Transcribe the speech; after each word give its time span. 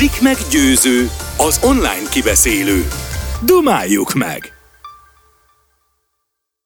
Blik 0.00 0.20
meg 0.20 0.36
győző, 0.50 1.10
az 1.36 1.60
online 1.64 2.08
kibeszélő. 2.10 2.84
Dumáljuk 3.44 4.12
meg! 4.12 4.52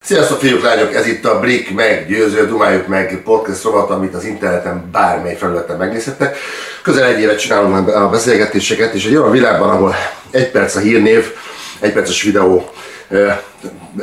Sziasztok 0.01 0.39
fiúk, 0.39 0.63
lányok! 0.63 0.95
Ez 0.95 1.07
itt 1.07 1.25
a 1.25 1.41
Blik 1.41 1.75
meg 1.75 2.07
győző, 2.09 2.47
dumáljuk 2.47 2.87
meg 2.87 3.23
podcast 3.25 3.63
rovat, 3.63 3.91
amit 3.91 4.15
az 4.15 4.25
interneten 4.25 4.89
bármely 4.93 5.37
felületen 5.37 5.77
megnézhettek. 5.77 6.37
Közel 6.83 7.05
egy 7.05 7.21
évet 7.21 7.39
csinálunk 7.39 7.89
a 7.89 8.09
beszélgetéseket, 8.09 8.95
és 8.95 9.07
egy 9.07 9.17
olyan 9.17 9.31
világban, 9.31 9.71
ahol 9.71 9.95
egy 10.31 10.51
perc 10.51 10.75
a 10.75 10.81
hírnév, 10.81 11.33
egy 11.81 11.93
perces 11.93 12.23
videó 12.23 12.71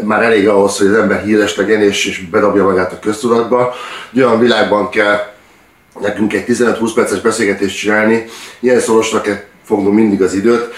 már 0.01 0.23
elég 0.23 0.47
ahhoz, 0.47 0.77
hogy 0.77 0.87
az 0.87 0.95
ember 0.95 1.23
híres 1.23 1.55
legyen 1.55 1.81
és, 1.81 2.05
és 2.05 2.29
bedobja 2.29 2.63
magát 2.63 2.91
a 2.91 2.99
köztudatba. 2.99 3.73
Egy 4.13 4.21
olyan 4.21 4.39
világban 4.39 4.89
kell 4.89 5.30
nekünk 5.99 6.33
egy 6.33 6.45
15-20 6.47 6.91
perces 6.95 7.21
beszélgetést 7.21 7.77
csinálni, 7.77 8.25
ilyen 8.59 8.79
szorosra 8.79 9.21
kell 9.21 9.39
fognunk 9.65 9.95
mindig 9.95 10.21
az 10.21 10.33
időt, 10.33 10.73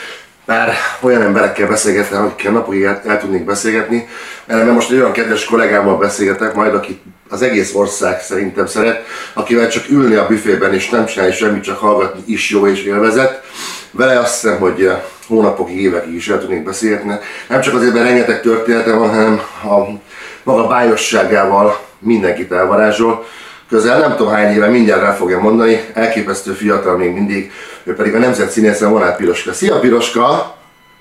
bár 0.46 0.74
olyan 1.02 1.22
emberekkel 1.22 1.68
beszélgetni, 1.68 2.18
akikkel 2.18 2.52
napokig 2.52 2.84
el, 2.84 3.02
el 3.06 3.20
tudnék 3.20 3.46
beszélgetni, 3.46 4.08
mert 4.46 4.72
most 4.72 4.92
egy 4.92 4.98
olyan 4.98 5.12
kedves 5.12 5.46
kollégámmal 5.46 5.98
beszélgetek 5.98 6.54
majd, 6.54 6.74
aki 6.74 7.02
az 7.30 7.42
egész 7.42 7.74
ország 7.76 8.22
szerintem 8.22 8.66
szeret, 8.66 9.06
akivel 9.34 9.68
csak 9.68 9.90
ülni 9.90 10.16
a 10.16 10.28
büfében 10.28 10.74
és 10.74 10.90
nem 10.90 11.06
csinálni 11.06 11.34
semmit, 11.34 11.64
csak 11.64 11.78
hallgatni 11.78 12.24
is 12.26 12.50
jó 12.50 12.68
és 12.68 12.84
élvezet. 12.84 13.44
Vele 13.92 14.20
azt 14.20 14.42
hiszem, 14.42 14.60
hogy 14.60 14.92
hónapokig, 15.28 15.82
évekig 15.82 16.14
is 16.14 16.30
el 16.30 16.40
tudnék 16.40 16.64
beszélgetni. 16.64 17.14
Nem 17.48 17.62
csak 17.62 17.74
azért, 17.74 17.94
mert 17.94 18.06
rengeteg 18.06 18.42
története 18.42 18.94
van, 18.94 19.10
hanem 19.10 19.42
a 19.64 20.00
maga 20.44 20.68
bájosságával 20.68 21.80
mindenkit 22.00 22.52
elvarázsol. 22.52 23.26
Közel 23.74 24.00
nem 24.00 24.16
tudom 24.16 24.32
hány 24.32 24.56
éve, 24.56 24.68
mindjárt 24.68 25.02
rá 25.02 25.12
fogja 25.12 25.40
mondani, 25.40 25.86
elképesztő 25.94 26.52
fiatal 26.52 26.98
még 26.98 27.12
mindig, 27.12 27.52
ő 27.84 27.96
pedig 27.96 28.16
a 28.16 28.18
nemzet 28.18 28.50
színészen 28.50 28.92
van 28.92 29.04
át 29.04 29.18
Piroska. 29.18 29.54
Szia 29.54 29.80
Piroska! 29.80 30.56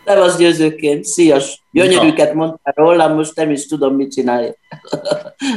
az 0.04 0.36
győzőként, 0.36 1.04
szia! 1.04 1.38
Gyönyörűket 1.70 2.34
mondtál 2.34 2.74
rólam, 2.76 3.14
most 3.14 3.36
nem 3.36 3.50
is 3.50 3.66
tudom, 3.66 3.94
mit 3.94 4.12
csinálja. 4.12 4.54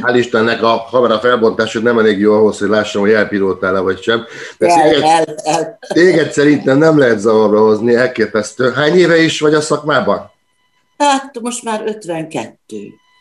Hál' 0.02 0.14
Istennek 0.16 0.62
a 0.62 0.86
kamera 0.90 1.18
felbontásod 1.18 1.82
nem 1.82 1.98
elég 1.98 2.18
jó 2.18 2.34
ahhoz, 2.34 2.58
hogy 2.58 2.68
lássam, 2.68 3.00
hogy 3.00 3.12
elpiroltál-e 3.12 3.80
vagy 3.80 4.02
sem. 4.02 4.24
De 4.58 4.66
el, 4.66 4.90
téged, 4.90 5.02
el, 5.04 5.38
el. 5.44 5.78
téged 5.92 6.32
szerintem 6.32 6.78
nem 6.78 6.98
lehet 6.98 7.18
zavarba 7.18 7.60
hozni, 7.60 7.94
elképesztő. 7.94 8.72
Hány 8.72 8.96
éve 8.96 9.16
is 9.16 9.40
vagy 9.40 9.54
a 9.54 9.60
szakmában? 9.60 10.30
Hát 10.98 11.40
most 11.40 11.64
már 11.64 11.82
52. 11.86 12.76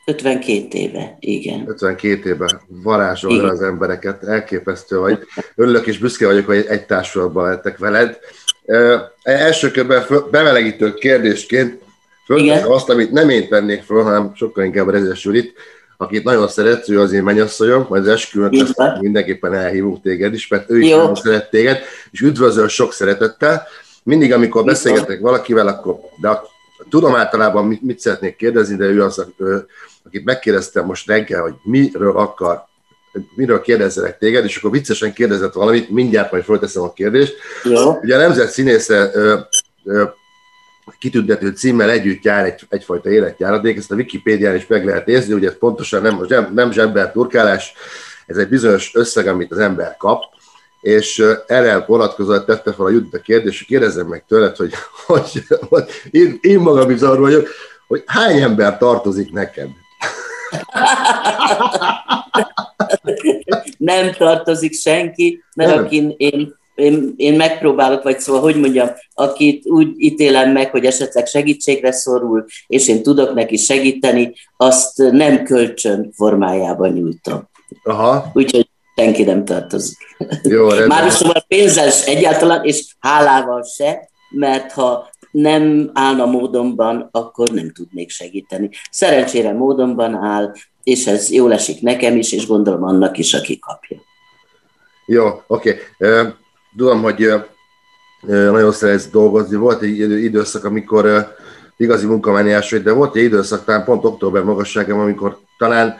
52 0.05 0.77
éve, 0.77 1.17
igen. 1.19 1.65
52 1.67 2.29
éve 2.29 2.61
varázsolja 2.67 3.43
az 3.43 3.61
embereket, 3.61 4.23
elképesztő 4.23 4.99
vagy. 4.99 5.19
Örülök 5.55 5.87
és 5.87 5.97
büszke 5.97 6.25
vagyok, 6.25 6.45
hogy 6.45 6.65
egy 6.69 6.85
társulatban 6.85 7.49
lettek 7.49 7.77
veled. 7.77 8.19
Uh, 8.63 8.95
első 9.23 9.71
körben 9.71 10.03
bemelegítő 10.31 10.93
kérdésként 10.93 11.81
fölteszem 12.25 12.71
azt, 12.71 12.89
amit 12.89 13.11
nem 13.11 13.29
én 13.29 13.47
tennék 13.47 13.81
föl, 13.83 14.03
hanem 14.03 14.31
sokkal 14.35 14.63
inkább 14.63 14.89
Rezes 14.89 15.23
Julit, 15.23 15.53
akit 15.97 16.23
nagyon 16.23 16.47
szeret, 16.47 16.89
ő 16.89 16.99
az 16.99 17.11
én 17.11 17.23
mennyasszonyom, 17.23 17.85
majd 17.89 18.01
az 18.01 18.07
esküvőn 18.07 18.67
mindenképpen 18.99 19.53
elhívunk 19.53 20.01
téged 20.01 20.33
is, 20.33 20.47
mert 20.47 20.69
ő 20.69 20.79
is 20.79 20.89
Jó. 20.89 20.97
nagyon 20.97 21.15
szeret 21.15 21.49
téged, 21.49 21.79
és 22.11 22.21
üdvözöl 22.21 22.67
sok 22.67 22.93
szeretettel. 22.93 23.67
Mindig, 24.03 24.33
amikor 24.33 24.63
beszélgetek 24.63 25.19
valakivel, 25.19 25.67
akkor, 25.67 25.95
de 26.21 26.27
tudom 26.89 27.15
általában 27.15 27.67
mit, 27.67 27.81
mit 27.81 27.99
szeretnék 27.99 28.35
kérdezni, 28.35 28.75
de 28.75 28.85
ő 28.85 29.03
az, 29.03 29.25
akit 30.05 30.25
megkérdeztem 30.25 30.85
most 30.85 31.07
reggel, 31.07 31.41
hogy 31.41 31.53
miről 31.63 32.17
akar, 32.17 32.63
miről 33.35 33.61
kérdezzelek 33.61 34.17
téged, 34.17 34.43
és 34.43 34.57
akkor 34.57 34.71
viccesen 34.71 35.13
kérdezett 35.13 35.53
valamit, 35.53 35.89
mindjárt 35.89 36.31
majd 36.31 36.43
fölteszem 36.43 36.83
a 36.83 36.93
kérdést. 36.93 37.35
Jó. 37.63 37.99
Ugye 38.01 38.15
a 38.15 38.19
Nemzet 38.19 38.49
Színésze 38.49 39.11
kitüntető 40.99 41.49
címmel 41.49 41.89
együtt 41.89 42.23
jár 42.23 42.45
egy, 42.45 42.61
egyfajta 42.69 43.09
életjáradék, 43.09 43.77
ezt 43.77 43.91
a 43.91 43.95
Wikipédián 43.95 44.55
is 44.55 44.67
meg 44.67 44.85
lehet 44.85 45.05
nézni, 45.05 45.33
ugye 45.33 45.47
ez 45.47 45.57
pontosan 45.57 46.01
nem, 46.01 46.25
nem, 46.27 46.53
nem 46.53 46.71
zsember 46.71 47.11
turkálás, 47.11 47.73
ez 48.25 48.37
egy 48.37 48.47
bizonyos 48.47 48.91
összeg, 48.95 49.27
amit 49.27 49.51
az 49.51 49.57
ember 49.57 49.97
kap, 49.97 50.23
és 50.85 51.23
erre 51.47 51.83
vonatkozóan 51.87 52.45
tette 52.45 52.73
fel 52.73 52.85
a 52.85 52.89
Judit 52.89 53.13
a 53.13 53.19
kérdést, 53.19 53.57
hogy 53.57 53.67
kérdezzem 53.67 54.07
meg 54.07 54.25
tőled, 54.27 54.55
hogy, 54.55 54.71
hogy, 55.07 55.43
hogy 55.69 55.83
én, 56.11 56.37
én 56.41 56.59
magam 56.59 56.89
is 56.89 57.01
arról 57.01 57.21
vagyok, 57.21 57.47
hogy 57.87 58.03
hány 58.05 58.41
ember 58.41 58.77
tartozik 58.77 59.31
neked? 59.31 59.67
nem 63.77 64.11
tartozik 64.11 64.73
senki, 64.73 65.43
mert 65.55 65.75
nem. 65.75 65.83
akin 65.83 66.13
én, 66.17 66.55
én, 66.75 67.13
én 67.15 67.35
megpróbálok, 67.35 68.03
vagy 68.03 68.19
szóval, 68.19 68.41
hogy 68.41 68.55
mondjam, 68.55 68.89
akit 69.13 69.65
úgy 69.65 69.93
ítélem 69.97 70.51
meg, 70.51 70.69
hogy 70.69 70.85
esetleg 70.85 71.25
segítségre 71.25 71.91
szorul, 71.91 72.45
és 72.67 72.87
én 72.87 73.03
tudok 73.03 73.33
neki 73.33 73.55
segíteni, 73.57 74.33
azt 74.57 74.97
nem 74.97 75.43
kölcsön 75.43 76.11
formájában 76.15 76.91
nyújtom. 76.91 77.49
Aha. 77.83 78.31
Úgyhogy 78.33 78.73
senki 78.95 79.23
nem 79.23 79.45
tartozik. 79.45 79.97
Jó, 80.43 80.67
Már 80.87 81.05
is 81.05 81.13
szóval 81.13 81.45
pénzzel 81.47 81.89
egyáltalán, 82.05 82.63
és 82.63 82.95
hálával 82.99 83.63
se, 83.63 84.09
mert 84.29 84.71
ha 84.71 85.09
nem 85.31 85.89
állna 85.93 86.25
módonban, 86.25 87.09
akkor 87.11 87.49
nem 87.49 87.71
tudnék 87.71 88.09
segíteni. 88.09 88.69
Szerencsére 88.91 89.53
módonban 89.53 90.15
áll, 90.15 90.53
és 90.83 91.07
ez 91.07 91.31
jól 91.31 91.53
esik 91.53 91.81
nekem 91.81 92.17
is, 92.17 92.31
és 92.31 92.47
gondolom 92.47 92.83
annak 92.83 93.17
is, 93.17 93.33
aki 93.33 93.59
kapja. 93.59 93.97
Jó, 95.05 95.25
oké. 95.47 95.79
Okay. 95.97 96.25
Tudom, 96.77 97.01
hogy 97.01 97.33
nagyon 98.27 98.71
szeretsz 98.71 99.09
dolgozni. 99.09 99.55
Volt 99.55 99.81
egy 99.81 99.99
időszak, 99.99 100.63
amikor 100.63 101.35
igazi 101.77 102.05
munkamániás 102.05 102.71
vagy, 102.71 102.83
de 102.83 102.91
volt 102.91 103.15
egy 103.15 103.23
időszak, 103.23 103.65
talán 103.65 103.83
pont 103.83 104.05
október 104.05 104.43
magasságban, 104.43 104.99
amikor 104.99 105.37
talán 105.57 105.97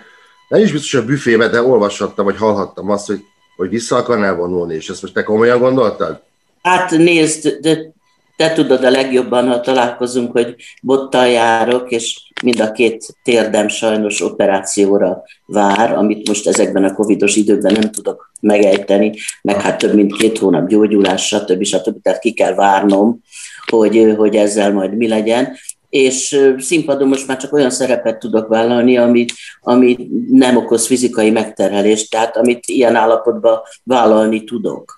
nem 0.47 0.61
is 0.61 0.71
biztos 0.71 0.93
a 0.93 1.05
büfébe, 1.05 1.47
de 1.47 1.61
olvashattam, 1.61 2.25
vagy 2.25 2.37
hallhattam 2.37 2.89
azt, 2.89 3.07
hogy, 3.07 3.25
hogy 3.55 3.69
vissza 3.69 3.95
akarnál 3.95 4.35
vonulni, 4.35 4.75
és 4.75 4.89
ezt 4.89 5.01
most 5.01 5.13
te 5.13 5.23
komolyan 5.23 5.59
gondoltad? 5.59 6.21
Hát 6.61 6.91
nézd, 6.91 7.57
de 7.61 7.93
te 8.35 8.53
tudod 8.53 8.83
a 8.83 8.89
legjobban, 8.89 9.47
ha 9.47 9.59
találkozunk, 9.59 10.31
hogy 10.31 10.55
bottal 10.81 11.27
járok, 11.27 11.91
és 11.91 12.21
mind 12.43 12.59
a 12.59 12.71
két 12.71 13.05
térdem 13.23 13.67
sajnos 13.67 14.21
operációra 14.21 15.23
vár, 15.45 15.93
amit 15.93 16.27
most 16.27 16.47
ezekben 16.47 16.83
a 16.83 16.93
covidos 16.93 17.35
időkben 17.35 17.73
nem 17.73 17.91
tudok 17.91 18.31
megejteni, 18.41 19.13
meg 19.41 19.61
hát 19.61 19.77
több 19.77 19.93
mint 19.93 20.17
két 20.17 20.37
hónap 20.37 20.67
gyógyulás, 20.67 21.27
stb. 21.27 21.63
stb. 21.63 22.01
Tehát 22.01 22.19
ki 22.19 22.33
kell 22.33 22.53
várnom, 22.53 23.21
hogy, 23.65 24.13
hogy 24.17 24.35
ezzel 24.35 24.73
majd 24.73 24.95
mi 24.97 25.07
legyen 25.07 25.57
és 25.89 26.39
színpadon 26.57 27.07
most 27.07 27.27
már 27.27 27.37
csak 27.37 27.53
olyan 27.53 27.69
szerepet 27.69 28.19
tudok 28.19 28.47
vállalni, 28.47 28.97
amit, 28.97 29.33
ami 29.61 30.09
nem 30.29 30.57
okoz 30.57 30.87
fizikai 30.87 31.29
megterhelést, 31.29 32.09
tehát 32.09 32.37
amit 32.37 32.63
ilyen 32.65 32.95
állapotban 32.95 33.59
vállalni 33.83 34.43
tudok. 34.43 34.97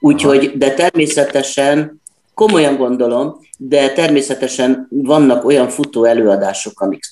Úgyhogy, 0.00 0.52
de 0.56 0.74
természetesen 0.74 2.00
komolyan 2.34 2.76
gondolom, 2.76 3.40
de 3.58 3.92
természetesen 3.92 4.86
vannak 4.90 5.44
olyan 5.44 5.68
futó 5.68 6.04
előadások, 6.04 6.80
amik 6.80 7.04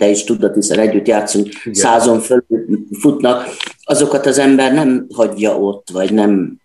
te 0.00 0.08
is 0.08 0.24
tudod, 0.24 0.54
hiszen 0.54 0.78
együtt 0.78 1.06
játszunk, 1.06 1.46
Igen. 1.46 1.74
százon 1.74 2.20
föl 2.20 2.44
futnak, 3.00 3.48
azokat 3.82 4.26
az 4.26 4.38
ember 4.38 4.72
nem 4.72 5.06
hagyja 5.14 5.58
ott, 5.58 5.88
vagy 5.92 6.12
nem, 6.12 6.58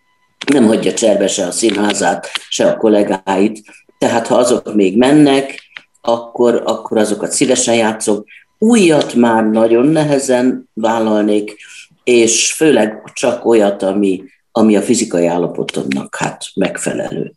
nem 0.54 0.66
hagyja 0.66 0.94
cserbe 0.94 1.28
se 1.28 1.46
a 1.46 1.52
színházát, 1.52 2.28
se 2.50 2.68
a 2.68 2.78
kollégáit. 2.78 3.62
Tehát 3.98 4.28
ha 4.28 4.36
azok 4.36 4.74
még 4.74 4.98
mennek, 4.98 5.65
akkor, 6.06 6.62
akkor 6.66 6.98
azokat 6.98 7.32
szívesen 7.32 7.76
játszok. 7.76 8.28
Újat 8.58 9.14
már 9.14 9.50
nagyon 9.50 9.86
nehezen 9.86 10.70
vállalnék, 10.74 11.58
és 12.04 12.54
főleg 12.54 13.12
csak 13.14 13.46
olyat, 13.46 13.84
ami, 13.84 14.24
ami 14.52 14.76
a 14.76 14.82
fizikai 14.82 15.26
állapotomnak 15.26 16.16
hát 16.16 16.44
megfelelő. 16.56 17.32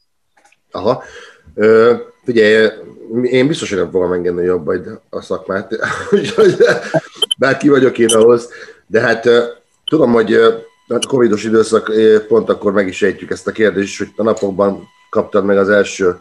Aha. 0.70 1.02
Ö, 1.54 1.94
figyelj, 2.24 2.68
én 3.22 3.46
biztos, 3.46 3.68
hogy 3.68 3.78
nem 3.78 3.90
fogom 3.90 4.12
engedni 4.12 4.44
jobb 4.44 4.70
a 5.10 5.22
szakmát, 5.22 5.76
bár 7.38 7.56
ki 7.56 7.68
vagyok 7.68 7.98
én 7.98 8.08
ahhoz, 8.08 8.48
de 8.86 9.00
hát 9.00 9.28
tudom, 9.84 10.12
hogy 10.12 10.34
a 10.88 10.98
covidos 11.08 11.44
időszak 11.44 11.92
pont 12.28 12.48
akkor 12.48 12.72
meg 12.72 12.88
is 12.88 13.02
ejtjük 13.02 13.30
ezt 13.30 13.46
a 13.46 13.52
kérdést, 13.52 13.98
hogy 13.98 14.08
a 14.16 14.22
napokban 14.22 14.88
kaptad 15.10 15.44
meg 15.44 15.58
az 15.58 15.68
első... 15.68 16.16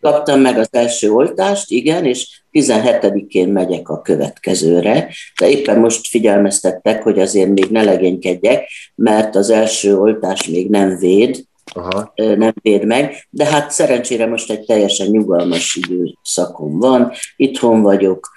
Kaptam 0.00 0.40
meg 0.40 0.58
az 0.58 0.68
első 0.70 1.10
oltást, 1.10 1.70
igen, 1.70 2.04
és 2.04 2.40
17-én 2.52 3.48
megyek 3.48 3.88
a 3.88 4.00
következőre, 4.00 5.08
de 5.40 5.48
éppen 5.48 5.78
most 5.78 6.08
figyelmeztettek, 6.08 7.02
hogy 7.02 7.18
azért 7.18 7.48
még 7.48 7.70
ne 7.70 7.82
legénykedjek, 7.82 8.68
mert 8.94 9.34
az 9.34 9.50
első 9.50 9.98
oltás 9.98 10.48
még 10.48 10.70
nem 10.70 10.98
véd, 10.98 11.44
Aha. 11.74 12.12
nem 12.14 12.54
véd 12.62 12.84
meg, 12.84 13.26
de 13.30 13.44
hát 13.44 13.70
szerencsére 13.70 14.26
most 14.26 14.50
egy 14.50 14.64
teljesen 14.64 15.06
nyugalmas 15.06 15.74
időszakom 15.74 16.78
van, 16.78 17.12
itthon 17.36 17.82
vagyok, 17.82 18.28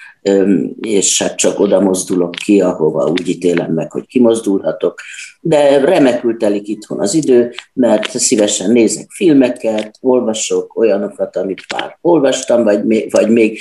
és 0.81 1.21
hát 1.21 1.35
csak 1.35 1.59
oda 1.59 1.79
mozdulok 1.79 2.31
ki, 2.31 2.61
ahova 2.61 3.09
úgy 3.09 3.27
ítélem 3.27 3.73
meg, 3.73 3.91
hogy 3.91 4.07
kimozdulhatok. 4.07 5.01
De 5.41 5.79
remekül 5.79 6.37
telik 6.37 6.67
itthon 6.67 6.99
az 6.99 7.13
idő, 7.13 7.53
mert 7.73 8.17
szívesen 8.17 8.71
nézek 8.71 9.09
filmeket, 9.09 9.97
olvasok 10.01 10.77
olyanokat, 10.77 11.35
amit 11.35 11.61
már 11.73 11.97
olvastam, 12.01 12.63
vagy 12.63 12.85
még, 12.85 13.11
vagy 13.11 13.29
még 13.29 13.59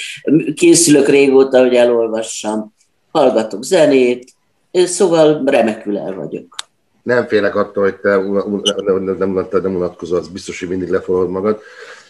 készülök 0.55 1.09
régóta, 1.09 1.61
hogy 1.61 1.75
elolvassam, 1.75 2.75
hallgatok 3.11 3.65
zenét, 3.65 4.33
szóval 4.73 5.43
remekül 5.45 5.99
el 5.99 6.15
vagyok. 6.15 6.57
Nem 7.03 7.27
félek 7.27 7.55
attól, 7.55 7.83
hogy 7.83 7.97
te 7.97 8.17
nem, 8.85 9.17
nem, 9.19 9.47
nem 9.51 9.75
unatkozol, 9.75 10.19
az 10.19 10.29
biztos, 10.29 10.59
hogy 10.59 10.69
mindig 10.69 10.89
leforod 10.89 11.31
magad. 11.31 11.61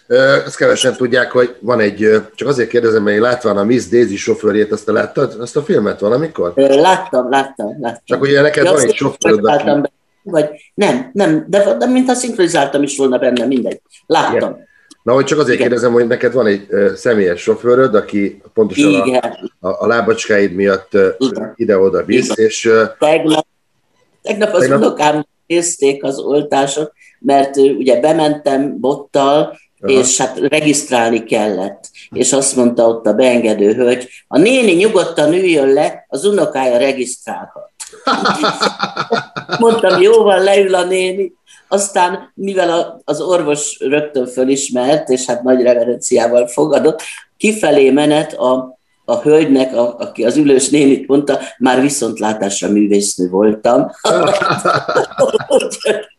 Ezt 0.08 0.56
kevesen 0.56 0.96
tudják, 0.96 1.30
hogy 1.30 1.56
van 1.60 1.80
egy, 1.80 2.22
csak 2.34 2.48
azért 2.48 2.68
kérdezem, 2.68 3.02
mert 3.02 3.16
én 3.16 3.22
látván 3.22 3.56
a 3.56 3.64
Miss 3.64 3.86
Daisy 3.86 4.16
sofőrjét, 4.16 4.72
azt 4.72 4.84
te 4.84 4.92
láttad, 4.92 5.40
azt 5.40 5.56
a 5.56 5.62
filmet 5.62 6.00
valamikor? 6.00 6.52
Láttam, 6.56 7.30
láttam, 7.30 7.76
láttam. 7.80 8.02
Csak 8.04 8.20
ugye 8.20 8.40
neked 8.40 8.64
ja, 8.64 8.72
van 8.72 8.80
egy 8.80 8.94
sofőröd, 8.94 9.44
aki... 9.44 9.90
Vagy 10.22 10.48
nem, 10.74 11.10
nem, 11.12 11.44
de, 11.48 11.74
de 11.78 11.86
mintha 11.86 12.14
szinkronizáltam 12.14 12.82
is 12.82 12.96
volna 12.96 13.18
benne, 13.18 13.46
mindegy. 13.46 13.80
Láttam. 14.06 14.50
Igen. 14.50 14.66
Na, 15.02 15.12
hogy 15.12 15.24
csak 15.24 15.38
azért 15.38 15.58
Igen. 15.58 15.68
kérdezem, 15.68 15.92
hogy 15.92 16.06
neked 16.06 16.32
van 16.32 16.46
egy 16.46 16.66
uh, 16.70 16.92
személyes 16.92 17.40
sofőröd, 17.40 17.94
aki 17.94 18.42
pontosan 18.54 18.90
Igen. 18.90 19.36
a, 19.60 19.68
a, 19.68 19.76
a 19.80 19.86
lábacskáid 19.86 20.52
miatt 20.52 20.90
ide-oda 21.54 22.04
visz, 22.04 22.30
Igen. 22.30 22.46
és... 22.46 22.70
Tegnap, 22.98 23.46
tegnap 24.22 24.52
az 24.52 24.60
tegnap... 24.60 24.78
unokám 24.78 25.26
nézték 25.46 26.04
az 26.04 26.18
oltásot, 26.18 26.92
mert 27.20 27.56
ugye 27.56 28.00
bementem 28.00 28.80
bottal, 28.80 29.58
Aha. 29.80 29.98
és 29.98 30.16
hát 30.18 30.38
regisztrálni 30.38 31.24
kellett. 31.24 31.90
És 32.10 32.32
azt 32.32 32.56
mondta 32.56 32.88
ott 32.88 33.06
a 33.06 33.12
beengedő 33.12 33.74
hölgy, 33.74 34.08
a 34.28 34.38
néni 34.38 34.72
nyugodtan 34.72 35.32
üljön 35.32 35.72
le, 35.72 36.06
az 36.08 36.24
unokája 36.24 36.78
regisztrálhat. 36.78 37.70
Mondtam, 39.58 40.02
jó 40.02 40.22
van, 40.22 40.42
leül 40.42 40.74
a 40.74 40.84
néni. 40.84 41.32
Aztán, 41.68 42.32
mivel 42.34 43.00
az 43.04 43.20
orvos 43.20 43.78
rögtön 43.80 44.26
fölismert, 44.26 45.08
és 45.08 45.26
hát 45.26 45.42
nagy 45.42 45.62
reverenciával 45.62 46.46
fogadott, 46.46 47.02
kifelé 47.36 47.90
menet 47.90 48.32
a, 48.32 48.78
a 49.04 49.20
hölgynek, 49.20 49.76
a, 49.76 49.96
aki 49.98 50.24
az 50.24 50.36
ülős 50.36 50.68
nénit 50.68 51.08
mondta, 51.08 51.38
már 51.58 51.80
viszontlátásra 51.80 52.68
művésznő 52.68 53.28
voltam. 53.28 53.90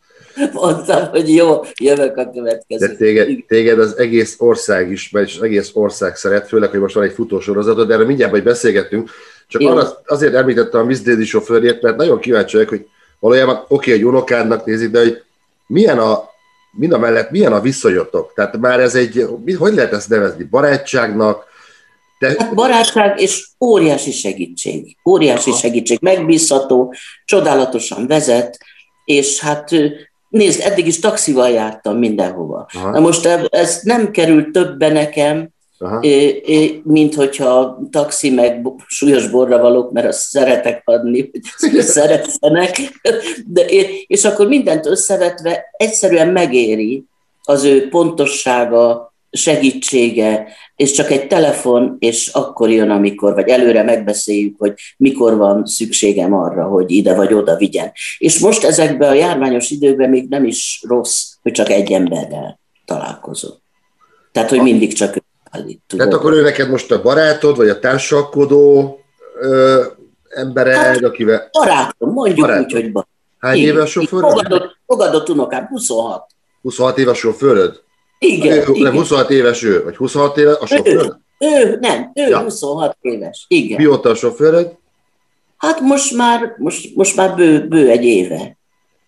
mondtam, 0.54 1.10
hogy 1.10 1.34
jó, 1.34 1.62
jövök 1.80 2.18
a 2.18 2.30
következő. 2.30 2.88
De 2.88 2.96
téged, 2.96 3.28
téged 3.48 3.80
az 3.80 3.98
egész 3.98 4.36
ország 4.38 4.92
is, 4.92 5.12
és 5.14 5.36
az 5.36 5.44
egész 5.44 5.72
ország 5.74 6.16
szeret, 6.16 6.48
főleg, 6.48 6.70
hogy 6.70 6.80
most 6.80 6.96
van 6.96 7.04
egy 7.04 7.14
futósorozatod, 7.14 7.88
de 7.88 7.94
erről 7.94 8.06
mindjárt 8.06 8.32
majd 8.32 8.44
beszélgettünk. 8.44 9.10
Csak 9.48 9.62
arra, 9.62 10.02
azért 10.06 10.34
említettem 10.34 10.82
a 10.82 10.84
Miss 10.84 11.00
Daisy 11.00 11.26
sofőrjét, 11.26 11.82
mert 11.82 11.98
nagyon 11.98 12.20
kíváncsi 12.20 12.56
vagyok, 12.56 12.70
hogy 12.70 12.88
valójában 13.20 13.56
oké, 13.56 13.66
okay, 13.68 13.94
hogy 13.94 14.04
unokádnak 14.04 14.66
nézik, 14.66 14.90
de 14.90 15.00
hogy 15.00 15.22
milyen 15.68 16.00
a, 16.00 16.30
mind 16.72 16.94
a 16.94 16.98
mellett 16.98 17.32
milyen 17.32 17.54
a 17.54 17.62
viszonyotok? 17.62 18.34
Tehát 18.36 18.58
már 18.58 18.80
ez 18.80 18.96
egy, 18.96 19.28
hogy 19.58 19.74
lehet 19.74 19.94
ezt 19.94 20.10
nevezni, 20.10 20.44
barátságnak, 20.44 21.48
de... 22.20 22.36
Hát 22.38 22.54
barátság 22.54 23.20
és 23.20 23.48
óriási 23.60 24.12
segítség. 24.12 24.98
Óriási 25.06 25.50
Aha. 25.50 25.60
segítség, 25.60 25.98
megbízható, 26.02 26.94
csodálatosan 27.26 28.08
vezet, 28.08 28.58
és 29.06 29.40
hát 29.40 29.70
Nézd, 30.30 30.62
eddig 30.62 30.88
is 30.88 31.00
taxival 31.00 31.50
jártam 31.50 31.98
mindenhova. 31.98 32.68
Aha. 32.74 32.90
Na 32.90 33.00
most 33.00 33.26
ez 33.50 33.80
nem 33.84 34.12
került 34.12 34.52
többe 34.52 34.90
nekem, 34.90 35.50
Aha. 35.78 36.00
mint 36.84 37.16
hogyha 37.16 37.80
taxi 37.92 38.30
meg 38.30 38.68
súlyos 38.88 39.30
borra 39.30 39.58
valók, 39.62 39.92
mert 39.92 40.08
azt 40.08 40.20
szeretek 40.20 40.82
adni, 40.86 41.32
hogy 41.60 41.82
szeretszenek. 41.82 42.78
De, 43.46 43.66
és 44.08 44.26
akkor 44.26 44.48
mindent 44.48 44.86
összevetve 44.86 45.66
egyszerűen 45.72 46.28
megéri 46.28 47.04
az 47.44 47.64
ő 47.64 47.90
pontossága, 47.90 49.09
segítsége, 49.32 50.48
és 50.76 50.92
csak 50.92 51.12
egy 51.12 51.28
telefon, 51.28 51.96
és 52.00 52.28
akkor 52.28 52.70
jön, 52.70 52.90
amikor, 52.90 53.34
vagy 53.34 53.50
előre 53.50 53.84
megbeszéljük, 53.84 54.56
hogy 54.58 54.74
mikor 54.98 55.38
van 55.38 55.66
szükségem 55.66 56.34
arra, 56.34 56.64
hogy 56.64 56.92
ide 56.92 57.16
vagy 57.16 57.34
oda 57.34 57.56
vigyen. 57.56 57.92
És 58.18 58.40
most 58.40 58.64
ezekben 58.64 59.10
a 59.10 59.14
járványos 59.14 59.70
időkben 59.70 60.10
még 60.10 60.30
nem 60.30 60.46
is 60.46 60.84
rossz, 60.88 61.32
hogy 61.42 61.52
csak 61.52 61.70
egy 61.70 61.92
emberrel 61.92 62.60
találkozom. 62.86 63.52
Tehát, 64.32 64.50
hogy 64.50 64.62
mindig 64.62 64.94
csak 64.94 65.16
ő 65.16 65.24
állít. 65.52 65.82
Tehát 65.88 66.14
akkor 66.14 66.34
ő 66.34 66.42
neked 66.42 66.70
most 66.70 66.92
a 66.92 67.02
barátod, 67.02 67.56
vagy 67.56 67.70
a 67.70 67.80
társalkodó 67.80 69.00
ö, 69.42 69.84
embered, 70.30 70.76
hát, 70.76 71.04
akivel... 71.04 71.50
Barátom, 71.52 72.10
mondjuk 72.10 72.40
barátom. 72.40 72.64
úgy, 72.64 72.72
hogy 72.72 72.92
barátom. 72.92 73.18
Hány 73.40 73.58
éves 73.58 73.84
a 73.84 73.86
sofőröd? 73.86 74.30
Fogadott, 74.30 74.78
fogadott 74.86 75.30
unokám, 75.30 75.68
26. 75.68 76.32
26 76.62 76.98
éves 76.98 77.18
sofőröd? 77.18 77.82
Igen, 78.20 78.58
ő, 78.58 78.74
igen. 78.74 78.92
26 78.92 79.30
éves 79.30 79.64
ő, 79.64 79.84
vagy 79.84 79.96
26 79.96 80.38
éves 80.38 80.58
a 80.60 80.66
sofőr? 80.66 81.16
Ő, 81.40 81.48
ő 81.48 81.78
nem, 81.82 82.12
ő 82.14 82.28
ja. 82.28 82.40
26 82.40 82.98
éves, 83.02 83.46
igen. 83.48 83.78
Mióta 83.78 84.10
a 84.10 84.16
sofőröd? 84.16 84.72
Hát 85.58 85.80
most 85.80 86.16
már, 86.16 86.56
most, 86.58 86.96
most 86.96 87.16
már 87.16 87.36
bő, 87.36 87.68
bő 87.68 87.90
egy 87.90 88.06
éve. 88.06 88.58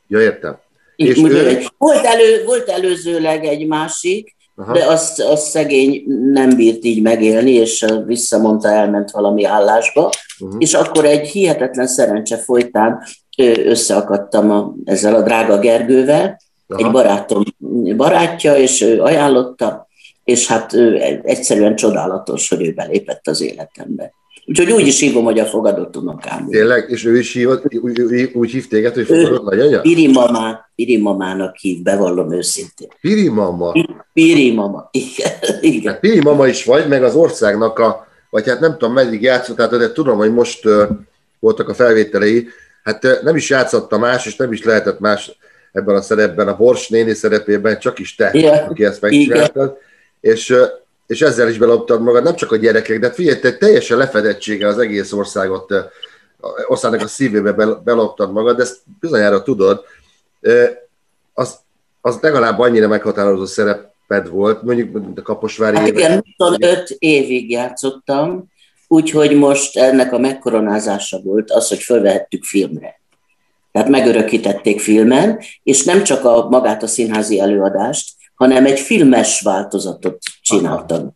Ja, 0.08 0.22
értem. 0.22 0.58
És 0.96 1.18
ő... 1.18 1.62
volt, 1.78 2.06
elő, 2.06 2.44
volt 2.46 2.70
előzőleg 2.70 3.46
egy 3.46 3.68
másik, 3.68 4.36
Aha. 4.56 4.74
de 4.74 4.86
azt, 4.86 5.22
azt 5.22 5.50
szegény 5.50 6.04
nem 6.32 6.56
bírt 6.56 6.84
így 6.84 7.02
megélni, 7.02 7.52
és 7.52 7.86
visszamondta, 8.06 8.70
elment 8.70 9.12
valami 9.12 9.46
állásba, 9.46 10.10
uh-huh. 10.40 10.56
és 10.60 10.74
akkor 10.74 11.06
egy 11.06 11.28
hihetetlen 11.28 11.88
szerencse 11.88 12.38
folytán 12.38 13.04
összeakadtam 13.64 14.52
a, 14.52 14.74
ezzel 14.86 15.16
a 15.16 15.22
drága 15.22 15.60
Gergővel, 15.60 16.42
Aha. 16.72 16.86
egy 16.86 16.92
barátom 16.92 17.44
barátja, 17.98 18.56
és 18.56 18.82
ő 18.82 19.02
ajánlotta, 19.02 19.88
és 20.24 20.48
hát 20.48 20.74
egyszerűen 21.24 21.76
csodálatos, 21.76 22.50
hogy 22.50 22.62
ő 22.62 22.74
belépett 22.74 23.28
az 23.28 23.42
életembe. 23.42 24.14
Úgyhogy 24.46 24.72
úgy 24.72 24.88
is 24.88 25.00
hívom, 25.00 25.24
hogy 25.24 25.40
a 25.40 25.46
fogadott 25.46 25.98
unokám. 25.98 26.48
Tényleg? 26.50 26.90
És 26.90 27.06
ő 27.06 27.18
is 27.18 27.34
hívott, 27.34 27.76
úgy, 27.76 28.30
úgy 28.34 28.52
hív 28.52 28.68
téged, 28.68 28.94
hogy 28.94 29.06
fogadott 29.06 29.44
nagyanya? 29.44 29.82
Piri 29.82 30.08
mamá, 30.08 30.70
Piri 30.76 30.98
mamának 30.98 31.56
hív, 31.56 31.82
bevallom 31.82 32.32
őszintén. 32.32 32.88
Piri 33.02 33.30
mama? 33.30 33.74
Piri 34.14 34.54
mama, 34.54 34.90
igen. 34.92 35.32
igen. 35.62 35.92
Hát 35.92 36.02
Piri 36.02 36.22
mama 36.22 36.48
is 36.48 36.66
vagy, 36.66 36.88
meg 36.88 37.04
az 37.04 37.16
országnak 37.16 37.80
a, 37.80 38.08
vagy 38.30 38.48
hát 38.48 38.60
nem 38.60 38.72
tudom, 38.72 38.94
meddig 38.94 39.22
játszott, 39.22 39.58
de 39.58 39.92
tudom, 39.92 40.18
hogy 40.18 40.34
most 40.34 40.68
voltak 41.40 41.70
a 41.70 41.74
felvételei, 41.74 42.48
hát 42.84 43.20
nem 43.24 43.36
is 43.36 43.50
játszotta 43.50 43.98
más, 43.98 44.26
és 44.26 44.36
nem 44.36 44.52
is 44.52 44.64
lehetett 44.64 45.00
más 45.00 45.38
ebben 45.72 45.96
a 45.96 46.02
szerepben, 46.02 46.48
a 46.48 46.56
Bors 46.56 46.88
néni 46.88 47.14
szerepében 47.14 47.80
csak 47.80 48.00
is 48.00 48.16
te, 48.16 48.30
yeah. 48.34 48.70
aki 48.70 48.86
ezt 48.86 49.02
megcsináltad, 49.02 49.78
és, 50.20 50.56
és 51.08 51.22
ezzel 51.22 51.50
is 51.50 51.58
beloptad 51.58 52.02
magad, 52.02 52.24
nem 52.24 52.36
csak 52.36 52.52
a 52.52 52.56
gyerekek, 52.56 53.00
de 53.00 53.12
figyelj, 53.12 53.40
te 53.40 53.58
teljesen 53.58 53.98
lefedettsége 53.98 54.68
az 54.68 54.78
egész 54.78 55.12
országot, 55.12 55.74
országnak 56.68 57.02
a 57.02 57.08
szívébe 57.08 57.52
beloptad 57.84 58.32
magad, 58.32 58.56
de 58.56 58.62
ezt 58.62 58.78
bizonyára 59.00 59.42
tudod, 59.42 59.84
az, 61.34 61.60
az 62.02 62.18
legalább 62.22 62.60
annyira 62.60 62.88
meghatározó 62.88 63.46
szereped 63.46 64.30
volt, 64.30 64.64
mondjuk 64.64 65.18
a 65.18 65.22
Kaposvári 65.22 65.76
hát 65.76 65.88
igen, 65.88 66.24
25 66.38 66.96
évig 67.00 67.52
játszottam, 67.52 68.50
úgyhogy 68.88 69.36
most 69.36 69.78
ennek 69.78 70.14
a 70.14 70.18
megkoronázása 70.20 71.20
volt 71.22 71.52
az, 71.52 71.68
hogy 71.68 71.80
fölvehettük 71.80 72.44
filmre. 72.44 73.01
Tehát 73.72 73.90
megörökítették 73.90 74.80
filmen, 74.80 75.40
és 75.64 75.84
nem 75.84 76.04
csak 76.04 76.26
a 76.26 76.50
magát 76.50 76.84
a 76.84 76.88
színházi 76.88 77.40
előadást, 77.40 78.14
hanem 78.36 78.66
egy 78.66 78.80
filmes 78.80 79.42
változatot 79.42 80.18
csináltak. 80.42 81.14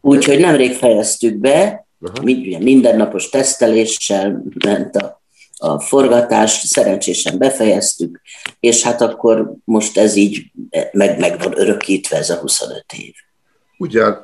Úgyhogy 0.00 0.38
nemrég 0.38 0.74
fejeztük 0.74 1.34
be, 1.34 1.86
mind, 2.22 2.62
mindennapos 2.62 3.28
teszteléssel 3.28 4.42
ment 4.64 4.96
a, 4.96 5.22
a 5.56 5.80
forgatás, 5.80 6.50
szerencsésen 6.50 7.38
befejeztük, 7.38 8.20
és 8.60 8.82
hát 8.82 9.00
akkor 9.00 9.52
most 9.64 9.98
ez 9.98 10.16
így 10.16 10.44
meg, 10.92 11.18
meg 11.18 11.38
van 11.38 11.60
örökítve 11.60 12.16
ez 12.16 12.30
a 12.30 12.36
25 12.36 12.84
év. 12.98 13.14
Ugyan, 13.78 14.22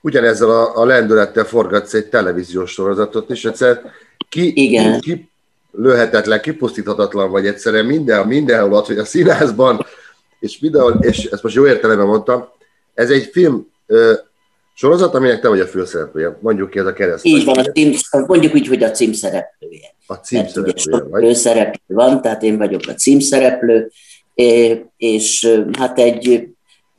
ugyanezzel 0.00 0.50
a, 0.50 0.78
a 0.78 0.84
lendülettel 0.84 1.44
forgatsz 1.44 1.94
egy 1.94 2.08
televíziós 2.08 2.70
sorozatot 2.70 3.30
is, 3.30 3.44
egyszer 3.44 3.80
ki, 4.28 4.52
Igen. 4.62 5.00
ki 5.00 5.32
lőhetetlen, 5.76 6.40
kipusztíthatatlan 6.40 7.30
vagy 7.30 7.46
egyszerűen 7.46 7.86
minden, 7.86 8.26
mindenhol 8.26 8.78
ott, 8.78 8.86
hogy 8.86 8.98
a 8.98 9.04
színházban, 9.04 9.86
és 10.40 10.58
mindenhol, 10.58 10.98
és 11.00 11.24
ezt 11.24 11.42
most 11.42 11.54
jó 11.54 11.66
értelemben 11.66 12.06
mondtam, 12.06 12.48
ez 12.94 13.10
egy 13.10 13.28
film 13.32 13.66
ö, 13.86 14.12
sorozat, 14.74 15.14
aminek 15.14 15.40
te 15.40 15.48
vagy 15.48 15.60
a 15.60 15.66
főszereplője. 15.66 16.38
Mondjuk 16.40 16.70
ki 16.70 16.78
ez 16.78 16.86
a 16.86 16.92
kereszt. 16.92 17.24
Így 17.24 17.44
van, 17.44 17.58
a 17.58 17.64
cím, 17.64 17.94
mondjuk 18.26 18.54
úgy, 18.54 18.66
hogy 18.66 18.82
a 18.82 18.90
címszereplője. 18.90 19.94
A 20.06 20.14
címszereplője 20.14 21.02
vagy? 21.02 21.22
Főszereplő 21.22 21.94
van, 21.94 22.22
tehát 22.22 22.42
én 22.42 22.58
vagyok 22.58 22.80
a 22.86 22.94
címszereplő, 22.94 23.90
és 24.96 25.58
hát 25.78 25.98
egy, 25.98 26.48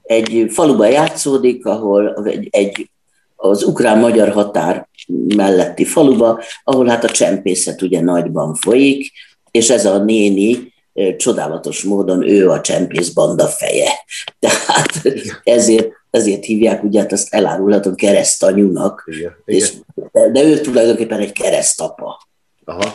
egy 0.03 0.45
faluban 0.49 0.89
játszódik, 0.89 1.65
ahol 1.65 2.23
egy, 2.25 2.47
egy 2.51 2.89
az 3.35 3.63
ukrán-magyar 3.63 4.29
határ 4.29 4.87
melletti 5.35 5.85
faluba, 5.85 6.43
ahol 6.63 6.87
hát 6.87 7.03
a 7.03 7.09
csempészet 7.09 7.81
ugye 7.81 8.01
nagyban 8.01 8.53
folyik, 8.53 9.11
és 9.51 9.69
ez 9.69 9.85
a 9.85 9.97
néni 9.97 10.73
csodálatos 11.17 11.83
módon 11.83 12.29
ő 12.29 12.49
a 12.49 12.61
csempész 12.61 13.09
banda 13.09 13.45
feje. 13.47 13.89
Tehát 14.39 15.01
ezért, 15.43 15.91
ezért 16.09 16.45
hívják, 16.45 16.83
ugye 16.83 16.99
hát 16.99 17.11
azt 17.11 17.33
elárulhatom 17.33 17.95
keresztanyúnak, 17.95 19.03
igen, 19.05 19.35
és, 19.45 19.73
igen. 19.95 20.33
de 20.33 20.43
ő 20.43 20.59
tulajdonképpen 20.59 21.19
egy 21.19 21.31
keresztapa. 21.31 22.27
Aha. 22.65 22.91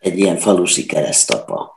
Egy 0.00 0.18
ilyen 0.18 0.36
falusi 0.36 0.86
keresztapa. 0.86 1.72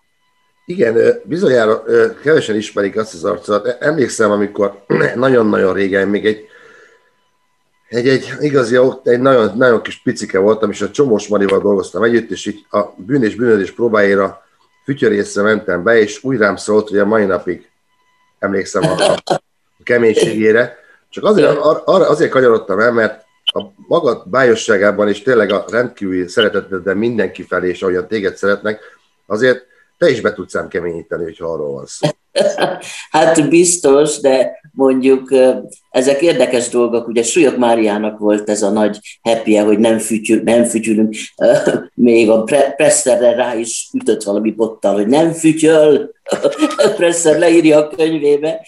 Igen, 0.65 1.22
bizonyára 1.24 1.84
kevesen 2.24 2.56
ismerik 2.56 2.98
azt 2.98 3.13
az 3.13 3.24
arcot. 3.24 3.77
Emlékszem, 3.79 4.32
amikor 4.32 4.84
nagyon-nagyon 5.15 5.74
régen 5.74 6.08
még 6.08 6.25
egy 6.25 6.46
egy, 7.89 8.08
egy 8.08 8.34
igazi, 8.39 8.79
egy 9.03 9.20
nagyon, 9.20 9.58
nagyon 9.58 9.82
kis 9.82 10.01
picike 10.01 10.39
voltam, 10.39 10.72
és 10.72 10.82
a 10.82 10.91
Csomós 10.91 11.27
Marival 11.27 11.60
dolgoztam 11.60 12.03
együtt, 12.03 12.32
és 12.32 12.46
így 12.46 12.65
a 12.70 12.82
bűn 12.96 13.24
és 13.24 13.36
bűnözés 13.36 13.72
próbáira 13.72 14.46
fütyörészre 14.84 15.41
mentem 15.41 15.84
be, 15.84 16.00
és 16.00 16.24
úgy 16.24 16.38
rám 16.38 16.56
szólt, 16.56 16.89
hogy 16.89 16.98
a 16.98 17.06
mai 17.06 17.25
napig 17.25 17.70
emlékszem 18.39 18.84
a, 18.84 19.13
a 19.25 19.41
keménységére. 19.84 20.77
Csak 21.10 21.24
azért, 21.24 21.58
ar, 21.58 22.01
azért 22.01 22.32
kanyarodtam 22.32 22.79
el, 22.79 22.91
mert 22.91 23.25
a 23.44 23.63
magad 23.75 24.29
bájosságában 24.29 25.08
és 25.08 25.22
tényleg 25.22 25.51
a 25.51 25.65
rendkívüli 25.70 26.27
szeretetedben 26.27 26.98
mindenki 26.98 27.44
felé, 27.44 27.70
és 27.70 27.82
ahogyan 27.82 28.08
téged 28.08 28.36
szeretnek, 28.36 28.79
azért 29.25 29.65
te 29.98 30.10
is 30.10 30.22
be 30.22 30.34
tudsz 30.34 30.56
ám 30.56 30.67
keményíteni, 30.67 31.24
hogyha 31.24 31.51
arról 31.51 31.74
van 31.74 31.86
szó. 31.86 32.08
hát 33.12 33.50
biztos, 33.50 34.20
de 34.20 34.60
mondjuk 34.77 35.29
ezek 35.89 36.22
érdekes 36.22 36.69
dolgok. 36.69 37.07
Ugye 37.07 37.24
Súlyok 37.24 37.57
Máriának 37.57 38.19
volt 38.19 38.50
ez 38.50 38.63
a 38.63 38.69
nagy 38.69 39.00
happy 39.22 39.55
hogy 39.55 39.79
nem, 39.79 39.98
fütyül, 39.98 40.41
nem 40.43 40.63
fütyülünk. 40.63 41.15
Még 41.93 42.29
a 42.29 42.43
Presserre 42.75 43.36
rá 43.36 43.55
is 43.55 43.89
ütött 43.93 44.24
valami 44.24 44.51
bottal, 44.51 44.93
hogy 44.93 45.07
nem 45.07 45.31
fütyöl. 45.31 46.12
Presser 46.98 47.39
leírja 47.39 47.77
a 47.77 47.88
könyvébe. 47.88 48.65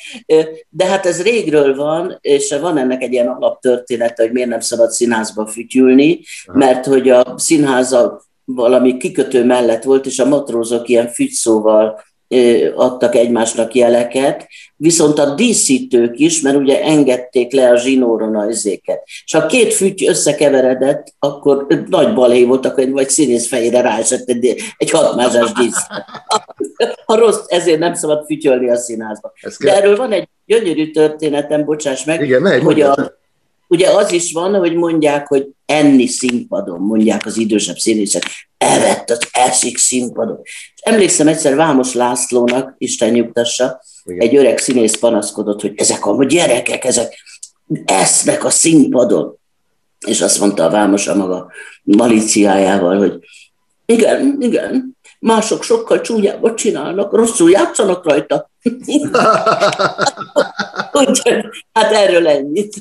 De 0.69 0.85
hát 0.85 1.05
ez 1.05 1.23
régről 1.23 1.75
van, 1.75 2.17
és 2.21 2.55
van 2.61 2.77
ennek 2.77 3.01
egy 3.01 3.11
ilyen 3.11 3.27
alaptörténete, 3.27 4.23
hogy 4.23 4.31
miért 4.31 4.49
nem 4.49 4.59
szabad 4.59 4.89
színházba 4.89 5.47
fütyülni, 5.47 6.19
mert 6.53 6.85
hogy 6.85 7.09
a 7.09 7.33
színháza 7.37 8.21
valami 8.45 8.97
kikötő 8.97 9.45
mellett 9.45 9.83
volt, 9.83 10.05
és 10.05 10.19
a 10.19 10.25
matrózok 10.25 10.87
ilyen 10.87 11.07
fügyszóval 11.07 12.01
adtak 12.75 13.15
egymásnak 13.15 13.73
jeleket, 13.73 14.47
viszont 14.75 15.19
a 15.19 15.35
díszítők 15.35 16.19
is, 16.19 16.41
mert 16.41 16.55
ugye 16.55 16.83
engedték 16.83 17.53
le 17.53 17.69
a 17.69 17.77
zsinóron 17.77 18.35
a 18.35 18.49
izéket. 18.49 19.03
És 19.25 19.33
ha 19.33 19.45
két 19.45 19.73
füty 19.73 20.07
összekeveredett, 20.07 21.13
akkor 21.19 21.65
nagy 21.87 22.13
balé 22.13 22.43
voltak, 22.43 22.91
vagy 22.91 23.09
színész 23.09 23.47
fejére 23.47 23.81
ráesett 23.81 24.29
egy, 24.29 24.55
egy 24.77 24.89
hatmázás 24.89 25.51
dísz. 25.51 25.85
Ha 27.05 27.15
rossz, 27.15 27.39
ezért 27.47 27.79
nem 27.79 27.93
szabad 27.93 28.25
fütyölni 28.25 28.69
a 28.69 28.75
színházba. 28.75 29.33
De 29.59 29.75
erről 29.75 29.95
van 29.95 30.11
egy 30.11 30.27
gyönyörű 30.45 30.91
történetem, 30.91 31.65
bocsáss 31.65 32.03
meg, 32.03 32.21
Igen, 32.21 32.61
hogy 32.61 32.81
a, 32.81 33.18
Ugye 33.71 33.89
az 33.89 34.11
is 34.11 34.31
van, 34.31 34.53
hogy 34.53 34.73
mondják, 34.73 35.27
hogy 35.27 35.47
enni 35.65 36.07
színpadon, 36.07 36.79
mondják 36.79 37.25
az 37.25 37.37
idősebb 37.37 37.77
színészek, 37.77 38.23
evett 38.57 39.09
az 39.09 39.19
eszik 39.31 39.77
színpadon. 39.77 40.39
És 40.43 40.81
emlékszem 40.81 41.27
egyszer 41.27 41.55
Vámos 41.55 41.93
Lászlónak, 41.93 42.75
Isten 42.77 43.09
nyugtassa, 43.09 43.81
Igen. 44.03 44.27
egy 44.27 44.35
öreg 44.35 44.57
színész 44.57 44.97
panaszkodott, 44.97 45.61
hogy 45.61 45.73
ezek 45.75 46.05
a 46.05 46.25
gyerekek, 46.25 46.85
ezek 46.85 47.13
esznek 47.85 48.45
a 48.45 48.49
színpadon. 48.49 49.37
És 50.07 50.21
azt 50.21 50.39
mondta 50.39 50.63
a 50.63 50.69
Vámos 50.69 51.07
a 51.07 51.15
maga 51.15 51.51
malíciájával, 51.83 52.97
hogy 52.97 53.19
igen, 53.85 54.37
igen, 54.39 54.97
mások 55.19 55.63
sokkal 55.63 56.01
csúnyábbat 56.01 56.57
csinálnak, 56.57 57.13
rosszul 57.13 57.49
játszanak 57.49 58.05
rajta. 58.05 58.49
Úgyhogy, 60.91 61.45
hát 61.73 61.91
erről 61.91 62.27
ennyit. 62.27 62.75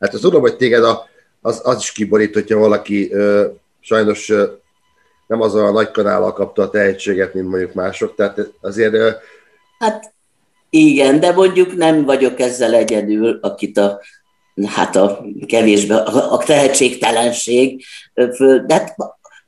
hát 0.00 0.14
azt 0.14 0.22
tudom, 0.22 0.40
hogy 0.40 0.56
téged 0.56 0.84
a, 0.84 1.06
az, 1.40 1.60
az 1.64 1.78
is 1.78 1.92
kiborít, 1.92 2.34
hogyha 2.34 2.58
valaki 2.58 3.12
ö, 3.12 3.46
sajnos 3.80 4.28
ö, 4.28 4.44
nem 5.26 5.40
az 5.40 5.54
a 5.54 5.70
nagy 5.70 5.90
kanállal 5.90 6.32
kapta 6.32 6.62
a 6.62 6.70
tehetséget, 6.70 7.34
mint 7.34 7.48
mondjuk 7.48 7.72
mások, 7.72 8.14
tehát 8.14 8.50
azért... 8.60 8.92
Ö... 8.92 9.10
Hát 9.78 10.12
igen, 10.70 11.20
de 11.20 11.32
mondjuk 11.32 11.76
nem 11.76 12.04
vagyok 12.04 12.40
ezzel 12.40 12.74
egyedül, 12.74 13.38
akit 13.42 13.78
a 13.78 14.00
hát 14.66 14.96
a 14.96 15.24
kevésbe, 15.46 15.96
a 15.96 16.38
tehetségtelenség, 16.38 17.84
de 18.66 18.74
hát 18.74 18.94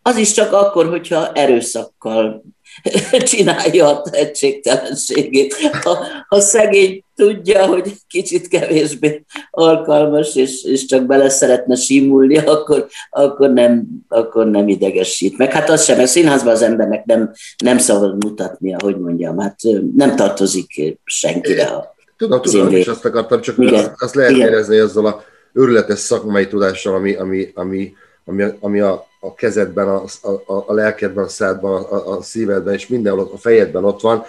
az 0.03 0.17
is 0.17 0.33
csak 0.33 0.53
akkor, 0.53 0.89
hogyha 0.89 1.33
erőszakkal 1.33 2.43
csinálja 3.31 3.89
a 3.89 4.03
tehetségtelenségét. 4.03 5.55
Ha, 5.83 5.99
ha 6.29 6.41
szegény 6.41 7.05
tudja, 7.17 7.67
hogy 7.67 7.93
kicsit 8.09 8.49
kevésbé 8.49 9.25
alkalmas, 9.51 10.37
és, 10.37 10.65
és 10.65 10.87
csak 10.87 11.07
bele 11.07 11.29
szeretne 11.29 11.75
simulni, 11.75 12.37
akkor, 12.39 12.87
akkor, 13.11 13.53
nem, 13.53 13.85
akkor 14.09 14.47
nem 14.47 14.69
idegesít. 14.69 15.39
Meg 15.39 15.53
hát 15.53 15.69
az 15.71 15.85
sem, 15.85 15.97
mert 15.97 16.09
színházban 16.09 16.53
az 16.53 16.63
embernek 16.63 17.05
nem, 17.05 17.33
nem 17.65 17.79
szabad 17.79 18.25
mutatnia, 18.25 18.77
hogy 18.83 18.99
mondjam, 18.99 19.39
hát 19.39 19.57
nem 19.97 20.17
tartozik 20.17 20.99
senkire. 21.05 21.65
A 21.65 21.95
tudom, 22.17 22.41
tudom, 22.43 22.73
és 22.73 22.87
azt 22.87 23.05
akartam, 23.05 23.41
csak 23.41 23.59
Igen. 23.59 23.95
azt, 23.99 24.15
lehet 24.15 24.31
Igen. 24.31 24.49
érezni 24.49 24.79
azzal 24.79 25.07
a 25.07 25.23
őrületes 25.53 25.99
szakmai 25.99 26.47
tudással, 26.47 26.95
ami, 26.95 27.15
ami, 27.15 27.51
ami, 27.55 27.93
ami, 28.25 28.45
ami 28.61 28.81
a 28.81 29.09
a 29.21 29.35
kezedben, 29.35 29.89
a, 29.89 30.05
a, 30.47 30.65
a 30.67 30.73
lelkedben, 30.73 31.25
a 31.25 31.29
szádban, 31.29 31.83
a, 31.83 32.17
a 32.17 32.23
szívedben, 32.23 32.75
és 32.75 32.87
mindenhol 32.87 33.31
a 33.35 33.39
fejedben 33.39 33.85
ott 33.85 34.01
van. 34.01 34.25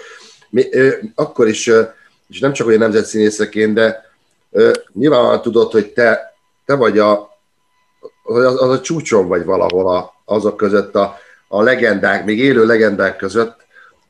Mi, 0.49 0.67
ö, 0.71 0.89
akkor 1.15 1.47
is, 1.47 1.67
ö, 1.67 1.81
és 2.27 2.39
nem 2.39 2.53
csak, 2.53 2.67
a 2.67 2.77
nemzetszínészeként, 2.77 3.73
de 3.73 4.11
ö, 4.51 4.71
nyilvánvalóan 4.93 5.41
tudod, 5.41 5.71
hogy 5.71 5.93
te, 5.93 6.33
te 6.65 6.75
vagy 6.75 6.99
a, 6.99 7.37
az, 8.23 8.61
az 8.61 8.69
a 8.69 8.81
csúcson 8.81 9.27
vagy 9.27 9.45
valahol 9.45 9.95
a, 9.95 10.13
azok 10.25 10.57
között, 10.57 10.95
a, 10.95 11.17
a 11.47 11.61
legendák, 11.61 12.25
még 12.25 12.39
élő 12.39 12.65
legendák 12.65 13.15
között, 13.15 13.55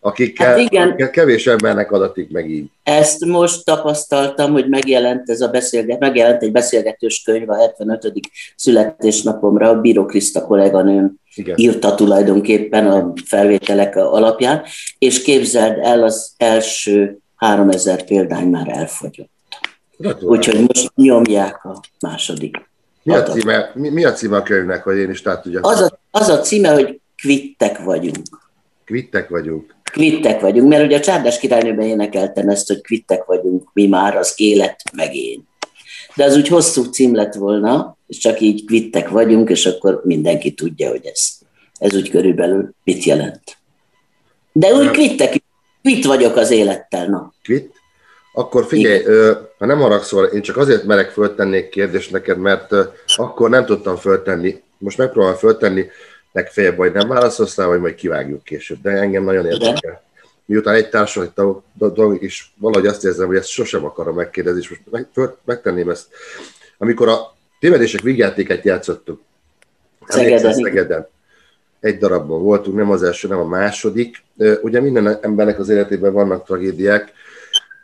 akikkel, 0.03 0.47
hát 0.47 0.57
igen. 0.57 0.87
akikkel 0.87 1.09
kevés 1.09 1.47
embernek 1.47 1.91
adatik 1.91 2.31
meg 2.31 2.49
így. 2.49 2.65
Ezt 2.83 3.25
most 3.25 3.65
tapasztaltam, 3.65 4.51
hogy 4.51 4.69
megjelent 4.69 5.29
ez 5.29 5.41
a 5.41 5.47
beszélget, 5.47 5.99
megjelent 5.99 6.43
egy 6.43 6.51
beszélgetős 6.51 7.21
könyv 7.25 7.49
a 7.49 7.55
75. 7.55 8.11
születésnapomra, 8.55 9.69
a 9.69 9.81
Bíró 9.81 10.05
Kriszta 10.05 10.45
kolléganőm 10.45 11.19
igen. 11.35 11.57
írta 11.57 11.95
tulajdonképpen 11.95 12.87
a 12.87 13.13
felvételek 13.25 13.95
alapján, 13.95 14.63
és 14.99 15.21
képzeld 15.21 15.77
el, 15.79 16.03
az 16.03 16.33
első 16.37 17.17
3000 17.35 18.03
példány 18.03 18.47
már 18.47 18.67
elfogyott. 18.69 19.29
Úgyhogy 20.21 20.59
most 20.67 20.91
nyomják 20.95 21.65
a 21.65 21.79
második. 21.99 22.69
Mi 23.03 23.13
a, 23.13 23.23
címe, 23.23 23.71
mi, 23.73 23.89
mi 23.89 24.05
a 24.05 24.11
címe 24.11 24.37
a 24.37 24.43
könyvnek, 24.43 24.83
hogy 24.83 24.97
én 24.97 25.09
is 25.09 25.21
tehát 25.21 25.41
tudjak? 25.41 25.65
Az 25.65 25.81
a, 25.81 25.99
az 26.11 26.29
a 26.29 26.39
címe, 26.39 26.73
hogy 26.73 27.01
kvittek 27.21 27.83
vagyunk. 27.83 28.25
Kvittek 28.91 29.29
vagyunk 29.29 29.75
kvittek 29.91 30.41
vagyunk, 30.41 30.69
mert 30.69 30.85
ugye 30.85 30.97
a 30.97 30.99
Csárdás 30.99 31.39
királynőben 31.39 31.85
énekeltem 31.85 32.49
ezt, 32.49 32.67
hogy 32.67 32.81
kvittek 32.81 33.25
vagyunk 33.25 33.69
mi 33.73 33.87
már, 33.87 34.17
az 34.17 34.33
élet 34.35 34.81
meg 34.95 35.15
én. 35.15 35.47
De 36.15 36.23
az 36.23 36.35
úgy 36.35 36.47
hosszú 36.47 36.83
cím 36.83 37.15
lett 37.15 37.33
volna, 37.33 37.97
és 38.07 38.17
csak 38.17 38.39
így 38.39 38.65
kvittek 38.65 39.09
vagyunk, 39.09 39.49
és 39.49 39.65
akkor 39.65 40.01
mindenki 40.03 40.51
tudja, 40.51 40.89
hogy 40.89 41.05
ez, 41.05 41.29
ez 41.79 41.95
úgy 41.95 42.09
körülbelül 42.09 42.73
mit 42.83 43.03
jelent. 43.03 43.57
De 44.51 44.73
úgy 44.73 44.89
kvittek, 44.89 45.43
kvit 45.81 46.05
vagyok 46.05 46.35
az 46.35 46.51
élettel, 46.51 47.05
na. 47.05 47.33
Kvit? 47.43 47.79
Akkor 48.33 48.65
figyelj, 48.65 48.99
Igen. 48.99 49.49
ha 49.57 49.65
nem 49.65 49.79
haragszol, 49.79 50.25
én 50.25 50.41
csak 50.41 50.57
azért 50.57 50.83
merek 50.83 51.09
föltenni 51.09 51.69
kérdést 51.69 52.11
neked, 52.11 52.37
mert 52.37 52.75
akkor 53.15 53.49
nem 53.49 53.65
tudtam 53.65 53.95
föltenni, 53.95 54.61
most 54.77 54.97
megpróbálom 54.97 55.37
föltenni, 55.37 55.85
legfeljebb 56.31 56.75
vagy 56.75 56.93
nem 56.93 57.07
válaszolsz 57.07 57.57
rá, 57.57 57.65
vagy 57.65 57.79
majd 57.79 57.95
kivágjuk 57.95 58.43
később. 58.43 58.81
De 58.81 58.89
engem 58.89 59.23
nagyon 59.23 59.45
érdekel. 59.45 60.03
Miután 60.45 60.75
egy 60.75 60.89
társadalmi 60.89 61.59
dolog 61.73 62.23
is 62.23 62.53
valahogy 62.57 62.87
azt 62.87 63.05
érzem, 63.05 63.27
hogy 63.27 63.35
ezt 63.35 63.47
sosem 63.47 63.85
akarom 63.85 64.15
megkérdezni, 64.15 64.59
és 64.59 64.69
most 64.69 64.81
meg, 64.91 65.07
föl, 65.13 65.37
megtenném 65.45 65.89
ezt. 65.89 66.07
Amikor 66.77 67.07
a 67.07 67.35
tévedések 67.59 68.01
vígjátéket 68.01 68.63
játszottuk, 68.63 69.21
Szegeden. 70.07 70.53
Szegeden. 70.53 71.07
Egy 71.79 71.97
darabban 71.97 72.41
voltunk, 72.41 72.77
nem 72.77 72.91
az 72.91 73.03
első, 73.03 73.27
nem 73.27 73.39
a 73.39 73.47
második. 73.47 74.23
Ugye 74.61 74.81
minden 74.81 75.17
embernek 75.21 75.59
az 75.59 75.69
életében 75.69 76.13
vannak 76.13 76.45
tragédiák, 76.45 77.11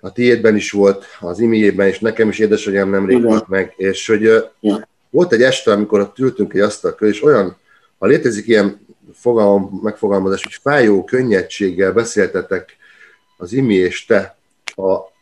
a 0.01 0.11
tiédben 0.11 0.55
is 0.55 0.71
volt, 0.71 1.05
az 1.19 1.39
imiében 1.39 1.87
is, 1.87 1.99
nekem 1.99 2.29
is 2.29 2.39
édesanyám 2.39 2.89
nemrég 2.89 3.23
volt 3.23 3.47
meg, 3.47 3.73
és 3.77 4.07
hogy 4.07 4.21
ja. 4.59 4.87
volt 5.09 5.33
egy 5.33 5.41
este, 5.41 5.71
amikor 5.71 5.99
ott 5.99 6.19
ültünk 6.19 6.53
egy 6.53 6.59
asztal 6.59 6.91
és 6.99 7.23
olyan 7.23 7.57
ha 7.97 8.05
létezik 8.05 8.47
ilyen 8.47 8.85
fogalom, 9.13 9.79
megfogalmazás, 9.83 10.43
hogy 10.43 10.59
fájó 10.61 11.03
könnyedséggel 11.03 11.93
beszéltetek 11.93 12.77
az 13.37 13.53
Imi 13.53 13.73
és 13.73 14.05
te 14.05 14.37
a 14.65 15.15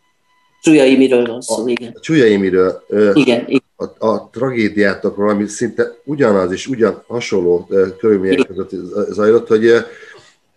Csúlyaimiről 0.62 1.26
van 1.26 1.42
szó, 1.42 1.68
igen. 1.68 1.92
A 1.96 2.00
Csúlyaimiről, 2.00 2.84
igen, 3.14 3.44
igen. 3.48 3.64
A, 3.76 4.08
a 4.08 4.30
tragédiátokról, 4.32 5.30
ami 5.30 5.48
szinte 5.48 5.96
ugyanaz 6.04 6.52
és 6.52 6.68
ugyan 6.68 7.04
hasonló 7.08 7.68
körülmények 8.00 8.48
között 8.48 8.70
zajlott, 9.10 9.48
hogy, 9.48 9.72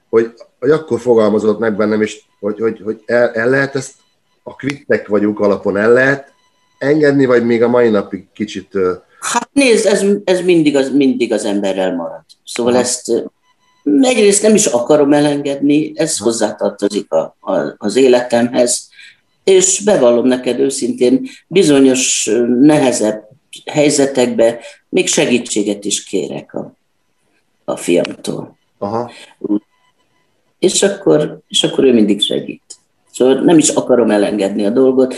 hogy, 0.09 0.33
hogy 0.59 0.71
akkor 0.71 1.01
fogalmazott 1.01 1.59
meg 1.59 1.77
bennem, 1.77 2.03
és 2.03 2.21
hogy, 2.41 2.59
hogy, 2.59 2.81
hogy 2.85 3.03
el, 3.07 3.33
el 3.33 3.49
lehet 3.49 3.75
ezt 3.75 3.95
a 4.43 4.55
kvittek 4.55 5.09
vagyunk 5.09 5.41
alapon 5.41 5.77
el 5.77 5.93
lehet 5.93 6.33
engedni, 6.79 7.25
vagy 7.25 7.45
még 7.45 7.63
a 7.63 7.69
mai 7.69 7.89
napig 7.89 8.27
kicsit... 8.33 8.79
Hát 9.21 9.49
nézd, 9.53 9.87
ez, 9.87 10.05
ez 10.25 10.41
mindig, 10.41 10.77
az, 10.77 10.91
mindig 10.91 11.33
az 11.33 11.45
emberrel 11.45 11.95
marad. 11.95 12.25
Szóval 12.45 12.73
ha. 12.73 12.79
ezt 12.79 13.13
egyrészt 14.01 14.43
nem 14.43 14.55
is 14.55 14.67
akarom 14.67 15.13
elengedni, 15.13 15.93
ez 15.95 16.19
hozzátartozik 16.19 17.13
a, 17.13 17.37
a, 17.41 17.75
az 17.77 17.97
életemhez, 17.97 18.89
és 19.45 19.81
bevallom 19.85 20.27
neked 20.27 20.59
őszintén, 20.59 21.29
bizonyos 21.47 22.31
nehezebb 22.61 23.29
helyzetekben 23.67 24.57
még 24.89 25.09
segítséget 25.09 25.85
is 25.85 26.05
kérek 26.05 26.55
a, 26.55 26.73
a 27.65 27.77
fiamtól. 27.77 28.59
Aha. 28.79 29.11
És 30.59 30.83
akkor, 30.83 31.41
és 31.49 31.63
akkor 31.63 31.85
ő 31.85 31.93
mindig 31.93 32.21
segít. 32.21 32.68
Szóval 33.19 33.35
nem 33.35 33.59
is 33.59 33.69
akarom 33.69 34.11
elengedni 34.11 34.65
a 34.65 34.71
dolgot, 34.71 35.15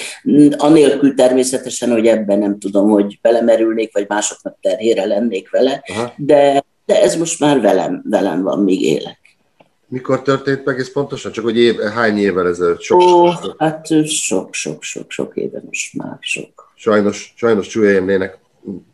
anélkül 0.56 1.14
természetesen, 1.14 1.90
hogy 1.90 2.06
ebben 2.06 2.38
nem 2.38 2.58
tudom, 2.58 2.90
hogy 2.90 3.18
belemerülnék, 3.22 3.92
vagy 3.92 4.04
másoknak 4.08 4.56
terhére 4.60 5.04
lennék 5.04 5.50
vele, 5.50 5.84
de, 6.16 6.64
de 6.86 7.02
ez 7.02 7.16
most 7.16 7.40
már 7.40 7.60
velem, 7.60 8.02
velem 8.10 8.42
van, 8.42 8.58
míg 8.58 8.82
élek. 8.82 9.18
Mikor 9.88 10.22
történt 10.22 10.64
meg 10.64 10.78
ez 10.78 10.92
pontosan? 10.92 11.32
Csak 11.32 11.44
hogy 11.44 11.58
év, 11.58 11.78
hány 11.78 12.18
évvel 12.18 12.48
ezelőtt? 12.48 12.80
Sok, 12.80 13.00
Ó, 13.00 13.30
sok, 13.30 13.54
hát 13.58 13.86
sok, 14.06 14.54
sok, 14.54 14.82
sok, 14.82 15.10
sok 15.10 15.36
éve 15.36 15.62
most 15.66 15.94
már 15.96 16.16
sok. 16.20 16.72
Sajnos, 16.76 17.32
sajnos 17.36 17.66
Csúlyemlének 17.66 18.38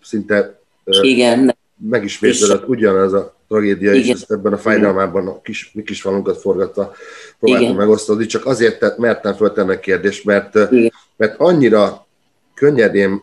szinte 0.03 0.61
Igen. 1.01 1.57
Megismétlődött 1.77 2.69
ugyanaz 2.69 3.13
a 3.13 3.37
tragédia, 3.49 3.93
Igen. 3.93 4.05
és 4.07 4.13
ezt 4.13 4.31
ebben 4.31 4.53
a 4.53 4.59
fájdalmában 4.59 5.27
a 5.27 5.41
kis, 5.41 5.71
mi 5.75 5.83
kis 5.83 6.01
falunkat 6.01 6.41
forgatta, 6.41 6.93
próbáltam 7.39 7.67
Igen. 7.67 7.77
megosztani, 7.77 8.27
csak 8.27 8.47
azért 8.47 8.79
tett, 8.79 8.99
mertem 8.99 9.35
föltenni 9.35 9.73
a 9.73 9.81
kérdést, 9.81 10.25
mert, 10.25 10.55
Igen. 10.55 10.93
mert 11.17 11.41
annyira 11.41 12.07
könnyedén, 12.55 13.23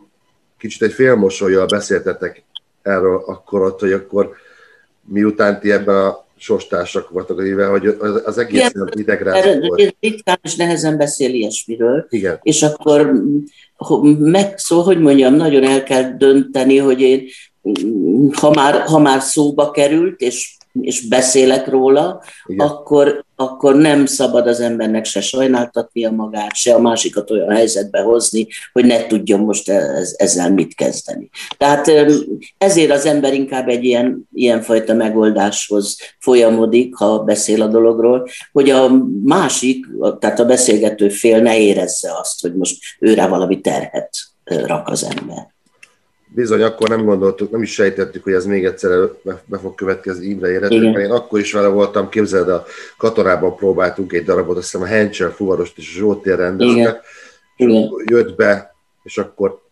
kicsit 0.58 0.82
egy 0.82 0.92
félmosolyjal 0.92 1.66
beszéltetek 1.66 2.44
erről 2.82 3.22
akkor 3.26 3.62
ott, 3.62 3.80
hogy 3.80 3.92
akkor 3.92 4.34
miután 5.08 5.60
ti 5.60 5.72
ebben 5.72 5.96
a 5.96 6.24
sorstársak 6.36 7.10
voltak, 7.10 7.36
mivel 7.36 7.70
hogy 7.70 7.86
az 8.24 8.38
egész 8.38 8.70
Igen, 8.70 8.88
idegre 8.94 9.58
volt. 9.60 9.94
Ritkán 10.00 10.38
és 10.42 10.56
nehezen 10.56 10.96
beszél 10.96 11.34
ilyesmiről. 11.34 12.06
Igen. 12.08 12.38
És 12.42 12.62
akkor 12.62 13.22
meg, 14.18 14.58
szóval, 14.58 14.84
hogy 14.84 15.00
mondjam, 15.00 15.34
nagyon 15.34 15.64
el 15.64 15.82
kell 15.82 16.16
dönteni, 16.16 16.78
hogy 16.78 17.00
én 17.00 17.26
ha 18.40 18.50
már, 18.50 18.80
ha 18.80 18.98
már 18.98 19.22
szóba 19.22 19.70
került, 19.70 20.20
és, 20.20 20.56
és 20.80 21.08
beszélek 21.08 21.68
róla, 21.68 22.22
akkor, 22.56 23.24
akkor 23.36 23.76
nem 23.76 24.06
szabad 24.06 24.46
az 24.46 24.60
embernek 24.60 25.04
se 25.04 25.20
sajnáltatnia 25.20 26.10
magát, 26.10 26.54
se 26.54 26.74
a 26.74 26.78
másikat 26.78 27.30
olyan 27.30 27.50
helyzetbe 27.50 28.00
hozni, 28.00 28.46
hogy 28.72 28.84
ne 28.84 29.06
tudjon 29.06 29.40
most 29.40 29.68
ez, 29.68 30.14
ezzel 30.16 30.50
mit 30.50 30.74
kezdeni. 30.74 31.30
Tehát 31.58 31.90
ezért 32.58 32.90
az 32.90 33.06
ember 33.06 33.34
inkább 33.34 33.68
egy 33.68 33.84
ilyen, 33.84 34.28
ilyenfajta 34.32 34.94
megoldáshoz 34.94 35.96
folyamodik, 36.18 36.94
ha 36.94 37.18
beszél 37.18 37.62
a 37.62 37.66
dologról, 37.68 38.28
hogy 38.52 38.70
a 38.70 38.90
másik, 39.24 39.86
tehát 40.18 40.40
a 40.40 40.44
beszélgető 40.44 41.08
fél 41.08 41.40
ne 41.40 41.58
érezze 41.58 42.12
azt, 42.20 42.40
hogy 42.40 42.54
most 42.54 42.78
őre 42.98 43.26
valami 43.26 43.60
terhet 43.60 44.10
rak 44.44 44.88
az 44.88 45.04
ember 45.16 45.53
bizony 46.34 46.62
akkor 46.62 46.88
nem 46.88 47.04
gondoltuk, 47.04 47.50
nem 47.50 47.62
is 47.62 47.72
sejtettük, 47.72 48.24
hogy 48.24 48.32
ez 48.32 48.46
még 48.46 48.64
egyszer 48.64 49.08
be 49.44 49.58
fog 49.58 49.74
következni 49.74 50.26
Imre 50.26 50.50
életében. 50.50 51.00
Én 51.00 51.10
akkor 51.10 51.40
is 51.40 51.52
vele 51.52 51.68
voltam, 51.68 52.08
képzeld, 52.08 52.48
a 52.48 52.64
katonában 52.96 53.56
próbáltunk 53.56 54.12
egy 54.12 54.24
darabot, 54.24 54.56
azt 54.56 54.70
hiszem 54.70 54.86
a 54.86 54.90
Hencsel 54.90 55.30
fuvarost 55.30 55.78
és 55.78 55.94
a 55.94 55.98
Zsótér 55.98 56.36
rendezve, 56.36 57.02
jött 58.04 58.36
be, 58.36 58.74
és 59.02 59.18
akkor 59.18 59.62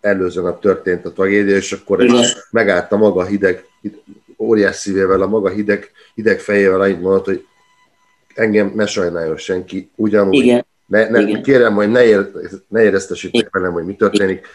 előző 0.00 0.40
nap 0.40 0.60
történt 0.60 1.04
a 1.04 1.12
tragédia, 1.12 1.56
és 1.56 1.72
akkor 1.72 2.02
Igen. 2.02 2.24
megállt 2.50 2.92
a 2.92 2.96
maga 2.96 3.24
hideg, 3.24 3.64
óriás 4.38 4.76
szívével, 4.76 5.22
a 5.22 5.26
maga 5.26 5.48
hideg, 5.48 5.90
hideg 6.14 6.40
fejével 6.40 6.80
annyit 6.80 7.00
mondott, 7.00 7.24
hogy 7.24 7.46
engem 8.34 8.72
ne 8.74 8.86
sajnáljon 8.86 9.36
senki, 9.36 9.90
ugyanúgy. 9.94 10.34
Igen. 10.34 10.66
Ne, 10.86 11.08
ne, 11.08 11.20
Igen. 11.20 11.42
Kérem, 11.42 11.74
hogy 11.74 11.90
ne, 11.90 12.04
ér, 12.04 12.30
ne 12.68 12.82
éreztesítek 12.82 13.48
velem, 13.50 13.72
hogy 13.72 13.84
mi 13.84 13.94
történik 13.94 14.46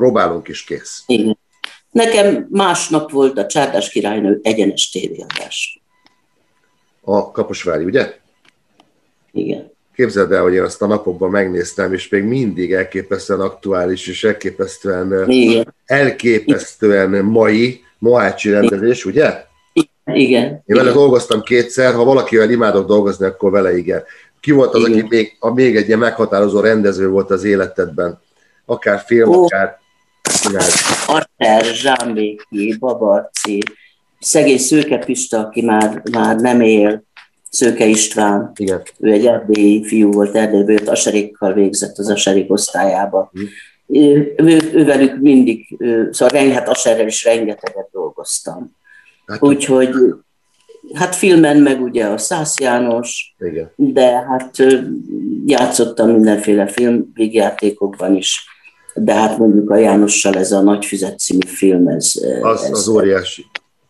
próbálunk 0.00 0.48
is 0.48 0.64
kész. 0.64 1.02
Igen. 1.06 1.38
Nekem 1.90 2.46
másnap 2.50 3.10
volt 3.10 3.38
a 3.38 3.46
Csárdás 3.46 3.90
királynő 3.90 4.40
egyenes 4.42 4.90
tévéadás. 4.90 5.82
A 7.00 7.30
Kaposvári, 7.30 7.84
ugye? 7.84 8.14
Igen. 9.32 9.72
Képzeld 9.94 10.32
el, 10.32 10.42
hogy 10.42 10.54
én 10.54 10.62
azt 10.62 10.82
a 10.82 10.86
napokban 10.86 11.30
megnéztem, 11.30 11.92
és 11.92 12.08
még 12.08 12.22
mindig 12.22 12.72
elképesztően 12.72 13.40
aktuális, 13.40 14.06
és 14.06 14.24
elképesztően, 14.24 15.30
Igen. 15.30 15.74
elképesztően 15.86 17.24
mai 17.24 17.84
Mohácsi 17.98 18.50
rendezés, 18.50 19.04
ugye? 19.04 19.44
Igen. 20.04 20.44
Én 20.44 20.62
vele 20.66 20.82
igen. 20.82 20.94
dolgoztam 20.94 21.42
kétszer, 21.42 21.94
ha 21.94 22.04
valakivel 22.04 22.50
imádok 22.50 22.86
dolgozni, 22.86 23.26
akkor 23.26 23.50
vele 23.50 23.76
igen. 23.76 24.02
Ki 24.40 24.50
volt 24.50 24.74
az, 24.74 24.80
igen. 24.80 24.92
aki 24.92 25.06
még, 25.08 25.36
a, 25.40 25.54
még 25.54 25.76
egy 25.76 25.86
ilyen 25.86 25.98
meghatározó 25.98 26.60
rendező 26.60 27.08
volt 27.08 27.30
az 27.30 27.44
életedben? 27.44 28.20
Akár 28.64 29.02
film, 29.06 29.28
oh. 29.28 29.44
akár 29.44 29.79
csinált? 30.40 30.72
Arter, 31.06 31.64
Zsámbéki, 31.64 32.76
Babarci, 32.78 33.58
szegény 34.18 34.58
Szőke 34.58 34.98
Pista, 34.98 35.38
aki 35.38 35.62
már, 35.62 36.02
már 36.12 36.36
nem 36.36 36.60
él, 36.60 37.02
Szőke 37.50 37.84
István, 37.84 38.52
Igen. 38.54 38.82
ő 38.98 39.12
egy 39.12 39.26
erdélyi 39.26 39.84
fiú 39.84 40.12
volt, 40.12 40.34
Erdélyből 40.34 40.72
jött, 40.72 40.88
Aserékkal 40.88 41.52
végzett 41.52 41.98
az 41.98 42.10
Aserék 42.10 42.52
osztályába. 42.52 43.32
Mm. 43.40 43.44
Ő, 43.86 44.34
ő, 44.36 44.70
ővelük 44.72 45.20
mindig, 45.20 45.78
szóval 46.10 46.50
hát 46.50 46.68
Aserrel 46.68 47.06
is 47.06 47.24
rengeteget 47.24 47.88
dolgoztam. 47.92 48.76
Hát, 49.26 49.42
Úgyhogy 49.42 49.90
hát 50.94 51.14
filmen 51.14 51.56
meg 51.56 51.82
ugye 51.82 52.06
a 52.06 52.18
Szász 52.18 52.60
János, 52.60 53.34
Igen. 53.38 53.70
de 53.76 54.06
hát 54.06 54.56
játszottam 55.46 56.10
mindenféle 56.10 56.66
filmvégjátékokban 56.66 58.16
is 58.16 58.44
de 58.94 59.14
hát 59.14 59.38
mondjuk 59.38 59.70
a 59.70 59.76
Jánossal 59.76 60.34
ez 60.34 60.52
a 60.52 60.60
Nagy 60.60 60.84
Füzet 60.84 61.18
című 61.18 61.46
film, 61.46 61.88
ez... 61.88 62.12
Az, 62.42 62.62
ez 62.62 62.70
az 62.70 62.88
óriási. 62.88 63.46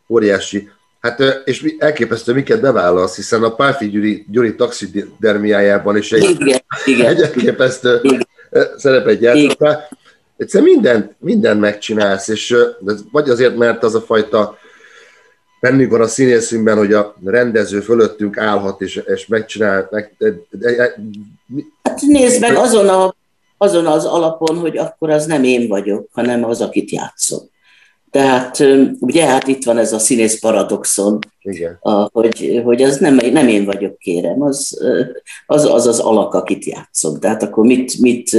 Óriási. 0.09 0.69
Hát, 1.01 1.23
és 1.45 1.75
elképesztő, 1.79 2.33
miket 2.33 2.61
bevállalsz, 2.61 3.17
hiszen 3.17 3.43
a 3.43 3.55
Pálfi 3.55 3.91
Gyuri, 3.91 4.27
Gyuri 4.31 4.55
taxidermiájában 4.55 5.97
is 5.97 6.13
egy, 6.13 6.37
igen, 6.41 6.61
igen. 6.85 7.07
egy 7.07 7.21
elképesztő 7.27 8.01
igen. 8.03 8.27
szerepet 8.77 9.21
játszottál. 9.21 9.89
Egyszerűen 10.37 10.71
mindent, 10.71 11.15
mindent 11.19 11.61
megcsinálsz, 11.61 12.29
és 12.29 12.57
vagy 13.13 13.31
azért, 13.31 13.57
mert 13.57 13.83
az 13.83 13.95
a 13.95 14.01
fajta 14.01 14.59
bennünk 15.61 15.91
van 15.91 16.01
a 16.01 16.07
színészünkben, 16.07 16.77
hogy 16.77 16.93
a 16.93 17.15
rendező 17.25 17.81
fölöttünk 17.81 18.39
állhat, 18.39 18.81
és, 18.81 19.03
és 19.07 19.27
megcsinál. 19.27 19.89
Meg, 19.91 20.15
de, 20.19 20.31
de, 20.51 20.75
de, 20.75 20.95
hát 21.83 22.01
nézd 22.01 22.41
meg, 22.41 22.57
azon 22.57 22.89
a 22.89 23.15
azon 23.63 23.87
az 23.87 24.05
alapon, 24.05 24.59
hogy 24.59 24.77
akkor 24.77 25.11
az 25.11 25.27
nem 25.27 25.45
én 25.45 25.69
vagyok, 25.69 26.09
hanem 26.13 26.45
az, 26.45 26.61
akit 26.61 26.91
játszom. 26.91 27.41
Tehát 28.11 28.65
ugye 29.01 29.27
hát 29.27 29.47
itt 29.47 29.65
van 29.65 29.79
ez 29.79 29.93
a 29.93 29.99
színész 29.99 30.41
paradoxon, 30.41 31.19
Igen. 31.43 31.79
A, 31.81 31.91
hogy, 32.13 32.61
hogy 32.65 32.83
az 32.83 32.97
nem, 32.97 33.15
nem 33.33 33.49
én 33.49 33.65
vagyok, 33.65 33.99
kérem, 33.99 34.43
az 34.43 34.81
az, 35.47 35.65
az 35.65 35.87
az 35.87 35.99
alak, 35.99 36.35
akit 36.35 36.65
játszom. 36.65 37.19
Tehát 37.21 37.43
akkor 37.43 37.65
mit, 37.65 37.99
mit 37.99 38.37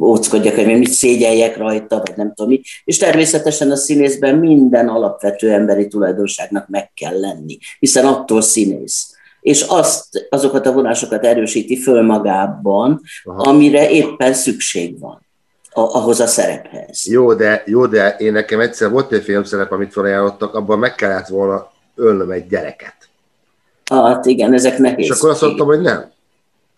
óckodjak, 0.00 0.56
vagy 0.56 0.78
mit 0.78 0.90
szégyeljek 0.90 1.56
rajta, 1.56 2.02
vagy 2.06 2.16
nem 2.16 2.34
tudom 2.34 2.50
mi. 2.50 2.60
És 2.84 2.96
természetesen 2.96 3.70
a 3.70 3.76
színészben 3.76 4.34
minden 4.34 4.88
alapvető 4.88 5.52
emberi 5.52 5.88
tulajdonságnak 5.88 6.68
meg 6.68 6.92
kell 6.94 7.20
lenni, 7.20 7.58
hiszen 7.78 8.06
attól 8.06 8.40
színész 8.40 9.17
és 9.40 9.62
azt, 9.62 10.26
azokat 10.30 10.66
a 10.66 10.72
vonásokat 10.72 11.24
erősíti 11.24 11.76
föl 11.76 12.02
magában, 12.02 13.00
Aha. 13.24 13.50
amire 13.50 13.90
éppen 13.90 14.32
szükség 14.32 15.00
van 15.00 15.26
ahhoz 15.70 16.20
a 16.20 16.26
szerephez. 16.26 17.06
Jó 17.06 17.34
de, 17.34 17.62
jó, 17.66 17.86
de 17.86 18.16
én 18.18 18.32
nekem 18.32 18.60
egyszer 18.60 18.90
volt 18.90 19.12
egy 19.12 19.22
filmszerep, 19.22 19.72
amit 19.72 19.92
felajánlottak, 19.92 20.54
abban 20.54 20.78
meg 20.78 20.94
kellett 20.94 21.26
volna 21.26 21.70
ölnöm 21.94 22.30
egy 22.30 22.46
gyereket. 22.46 22.96
Hát 23.84 24.26
igen, 24.26 24.52
ezek 24.52 24.78
nehéz. 24.78 25.04
És 25.04 25.10
akkor 25.10 25.30
azt 25.30 25.42
mondtam, 25.42 25.66
hogy 25.66 25.80
nem. 25.80 26.10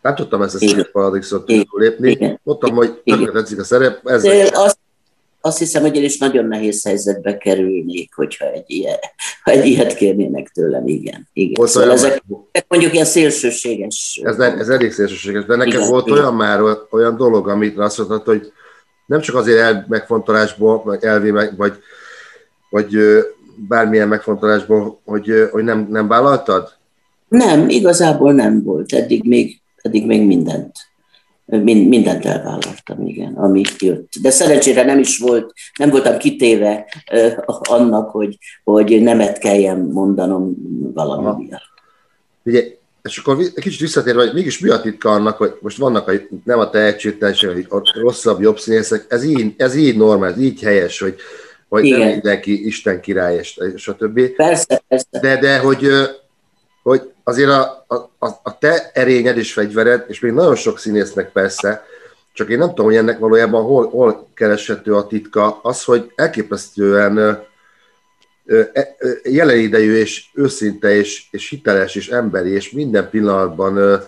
Nem 0.02 0.14
tudtam 0.14 0.42
ezt 0.42 0.54
a 0.54 0.58
szép 0.58 0.90
paradoxot 0.90 1.50
lépni. 1.70 2.10
Igen. 2.10 2.40
Mondtam, 2.42 2.74
hogy 2.74 3.02
tökre 3.04 3.32
tetszik 3.32 3.60
a 3.60 3.64
szerep. 3.64 4.06
Ez 4.06 4.24
azt, 4.52 4.78
azt 5.40 5.58
hiszem, 5.58 5.82
hogy 5.82 5.96
én 5.96 6.04
is 6.04 6.18
nagyon 6.18 6.44
nehéz 6.44 6.84
helyzetbe 6.84 7.38
kerülnék, 7.38 8.14
hogyha 8.14 8.50
egy, 8.50 8.64
ilyen, 8.66 8.98
ha 9.42 9.50
egy 9.50 9.66
ilyet 9.66 9.94
kérnének 9.94 10.48
tőlem, 10.48 10.86
igen. 10.86 11.28
igen. 11.32 11.54
Volt 11.54 11.70
szóval 11.70 11.88
olyan- 11.88 12.04
ezek, 12.04 12.22
ezek 12.52 12.66
mondjuk 12.68 12.92
ilyen 12.92 13.04
szélsőséges. 13.04 14.20
Ez, 14.24 14.36
ne, 14.36 14.56
ez 14.56 14.68
elég 14.68 14.92
szélsőséges, 14.92 15.44
de 15.44 15.56
neked 15.56 15.74
Igen, 15.74 15.88
volt 15.88 16.06
igen. 16.06 16.18
olyan 16.18 16.34
már 16.34 16.60
olyan 16.90 17.16
dolog, 17.16 17.48
amit 17.48 17.78
azt 17.78 17.98
mondtad, 17.98 18.24
hogy 18.24 18.52
nem 19.06 19.20
csak 19.20 19.34
azért 19.34 19.58
el 19.58 19.86
megfontolásból, 19.88 20.82
vagy 20.82 21.04
elvi 21.04 21.30
meg, 21.30 21.56
vagy, 21.56 21.72
vagy 22.70 22.98
bármilyen 23.68 24.08
megfontolásból, 24.08 25.00
hogy, 25.04 25.48
hogy 25.50 25.64
nem, 25.64 25.86
nem 25.90 26.08
vállaltad? 26.08 26.68
Nem, 27.28 27.68
igazából 27.68 28.32
nem 28.32 28.62
volt. 28.62 28.92
Eddig 28.92 29.24
még, 29.24 29.60
eddig 29.76 30.06
még 30.06 30.26
mindent. 30.26 30.72
Mind, 31.50 31.88
mindent 31.88 32.24
elvállaltam, 32.24 33.06
igen, 33.06 33.34
ami 33.34 33.62
jött. 33.78 34.12
De 34.22 34.30
szerencsére 34.30 34.84
nem 34.84 34.98
is 34.98 35.18
volt, 35.18 35.52
nem 35.78 35.90
voltam 35.90 36.18
kitéve 36.18 36.86
annak, 37.48 38.10
hogy, 38.10 38.38
hogy 38.64 39.02
nemet 39.02 39.38
kelljen 39.38 39.78
mondanom 39.78 40.56
valami 40.94 41.44
miatt. 41.44 41.68
Ugye, 42.44 42.78
és 43.02 43.18
akkor 43.18 43.36
kicsit 43.54 43.80
visszatérve, 43.80 44.22
hogy 44.22 44.34
mégis 44.34 44.58
mi 44.58 44.68
a 44.68 44.80
titka 44.80 45.10
annak, 45.10 45.36
hogy 45.36 45.52
most 45.60 45.78
vannak 45.78 46.08
a, 46.08 46.12
nem 46.44 46.58
a 46.58 46.70
tehetségteljeség, 46.70 47.50
hogy 47.50 47.66
a 47.68 47.98
rosszabb, 48.00 48.40
jobb 48.40 48.58
színészek, 48.58 49.06
ez 49.08 49.24
így, 49.24 49.54
ez 49.56 49.74
így 49.74 49.96
normál, 49.96 50.30
ez 50.30 50.38
így 50.38 50.62
helyes, 50.62 51.00
hogy, 51.00 51.14
hogy 51.68 51.82
nem 51.82 52.00
Igen. 52.00 52.10
mindenki 52.10 52.66
Isten 52.66 53.00
király, 53.00 53.36
és, 53.36 53.60
és 53.74 53.88
a 53.88 53.94
többi. 53.94 54.28
Persze, 54.28 54.82
persze. 54.88 55.20
De, 55.20 55.38
de 55.38 55.58
hogy, 55.58 55.86
hogy 56.82 57.12
azért 57.24 57.50
a, 57.50 57.84
a, 58.18 58.26
a- 58.42 58.58
te 58.58 58.90
erényed 58.92 59.36
és 59.36 59.52
fegyvered, 59.52 60.04
és 60.08 60.20
még 60.20 60.32
nagyon 60.32 60.54
sok 60.54 60.78
színésznek 60.78 61.32
persze, 61.32 61.84
csak 62.32 62.48
én 62.48 62.58
nem 62.58 62.68
tudom, 62.68 62.86
hogy 62.86 62.96
ennek 62.96 63.18
valójában 63.18 63.62
hol, 63.62 63.88
hol 63.88 64.28
kereshető 64.34 64.94
a 64.94 65.06
titka, 65.06 65.60
az, 65.62 65.84
hogy 65.84 66.12
elképesztően 66.14 67.18
e- 67.18 68.94
ö, 68.98 69.10
jelen 69.22 69.58
idejű 69.58 69.94
és 69.94 70.30
őszinte 70.34 70.94
és, 70.94 71.26
és 71.30 71.48
hiteles 71.48 71.94
és 71.94 72.08
emberi, 72.08 72.50
és 72.50 72.70
minden 72.70 73.10
pillanatban 73.10 74.02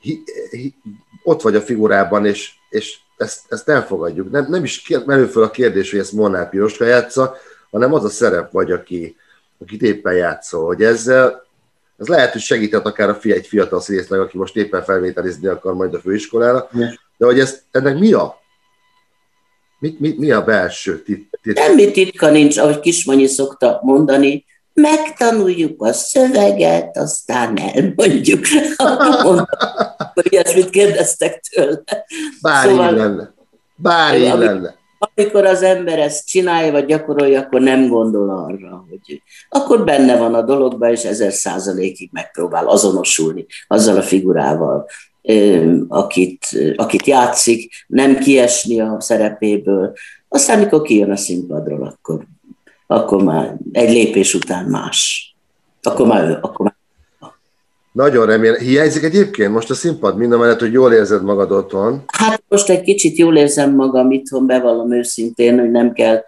hi, 0.00 0.22
hi, 0.50 0.74
ott 1.22 1.42
vagy 1.42 1.54
a 1.56 1.60
figurában, 1.60 2.26
és, 2.26 2.52
és 2.68 2.98
ezt, 3.16 3.40
ezt 3.48 3.68
elfogadjuk. 3.68 4.30
Nem, 4.30 4.46
nem 4.48 4.64
is 4.64 4.88
merül 5.06 5.28
föl 5.28 5.42
a 5.42 5.50
kérdés, 5.50 5.90
hogy 5.90 6.00
ezt 6.00 6.12
Molnár 6.12 6.48
Piroska 6.48 6.84
játsza, 6.84 7.36
hanem 7.70 7.92
az 7.92 8.04
a 8.04 8.08
szerep 8.08 8.50
vagy, 8.50 8.72
aki, 8.72 9.16
akit 9.58 9.82
éppen 9.82 10.14
játszol, 10.14 10.66
hogy 10.66 10.82
ezzel 10.82 11.43
ez 11.96 12.06
lehet, 12.06 12.32
hogy 12.32 12.40
segített 12.40 12.84
akár 12.86 13.08
a 13.08 13.14
fi, 13.14 13.32
egy 13.32 13.46
fiatal 13.46 13.80
színésznek, 13.80 14.20
aki 14.20 14.38
most 14.38 14.56
éppen 14.56 14.82
felvételizni 14.84 15.46
akar 15.46 15.74
majd 15.74 15.94
a 15.94 16.00
főiskolára, 16.00 16.68
de 17.16 17.26
hogy 17.26 17.38
ez, 17.38 17.62
ennek 17.70 17.98
mi 17.98 18.12
a? 18.12 18.42
Mi, 19.78 19.96
mi, 19.98 20.14
mi 20.18 20.30
a 20.30 20.44
belső 20.44 21.02
tit, 21.02 21.38
tit, 21.42 21.58
Semmi 21.58 21.90
titka 21.90 22.30
nincs, 22.30 22.56
ahogy 22.56 22.80
Kismanyi 22.80 23.26
szokta 23.26 23.80
mondani, 23.82 24.44
megtanuljuk 24.74 25.82
a 25.82 25.92
szöveget, 25.92 26.96
aztán 26.96 27.58
elmondjuk. 27.58 28.44
Ilyesmit 30.30 30.70
kérdeztek 30.70 31.40
tőle. 31.40 31.82
Bár 32.42 32.66
Szóval- 32.68 32.90
így 32.90 32.96
lenne. 32.96 33.34
Bár 33.76 34.18
így 34.18 34.26
Ami- 34.26 34.44
lenne. 34.44 34.74
Amikor 35.14 35.44
az 35.44 35.62
ember 35.62 35.98
ezt 35.98 36.28
csinálja, 36.28 36.72
vagy 36.72 36.86
gyakorolja, 36.86 37.40
akkor 37.40 37.60
nem 37.60 37.88
gondol 37.88 38.30
arra, 38.30 38.86
hogy 38.88 39.22
akkor 39.48 39.84
benne 39.84 40.16
van 40.16 40.34
a 40.34 40.42
dologban, 40.42 40.90
és 40.90 41.04
ezer 41.04 41.32
százalékig 41.32 42.08
megpróbál 42.12 42.66
azonosulni 42.66 43.46
azzal 43.66 43.96
a 43.96 44.02
figurával, 44.02 44.86
akit, 45.88 46.46
akit 46.76 47.06
játszik, 47.06 47.84
nem 47.86 48.18
kiesni 48.18 48.80
a 48.80 48.96
szerepéből. 49.00 49.92
Aztán, 50.28 50.58
mikor 50.58 50.82
kijön 50.82 51.10
a 51.10 51.16
színpadról, 51.16 51.86
akkor, 51.86 52.26
akkor 52.86 53.22
már 53.22 53.56
egy 53.72 53.90
lépés 53.90 54.34
után 54.34 54.64
más. 54.64 55.28
Akkor 55.82 56.06
már, 56.06 56.38
akkor 56.40 56.66
már 56.66 56.73
Nagyon 57.94 58.26
remélem. 58.26 58.58
Hiányzik 58.58 59.02
egyébként 59.02 59.52
most 59.52 59.70
a 59.70 59.74
színpad, 59.74 60.16
mind 60.16 60.32
a 60.32 60.38
mellett, 60.38 60.60
hogy 60.60 60.72
jól 60.72 60.92
érzed 60.92 61.22
magad 61.22 61.50
otthon. 61.50 62.02
Hát 62.06 62.42
most 62.48 62.68
egy 62.68 62.82
kicsit 62.82 63.16
jól 63.16 63.36
érzem 63.36 63.74
magam 63.74 64.10
itthon, 64.10 64.46
bevallom 64.46 64.92
őszintén, 64.92 65.58
hogy 65.58 65.70
nem 65.70 65.92
kell 65.92 66.24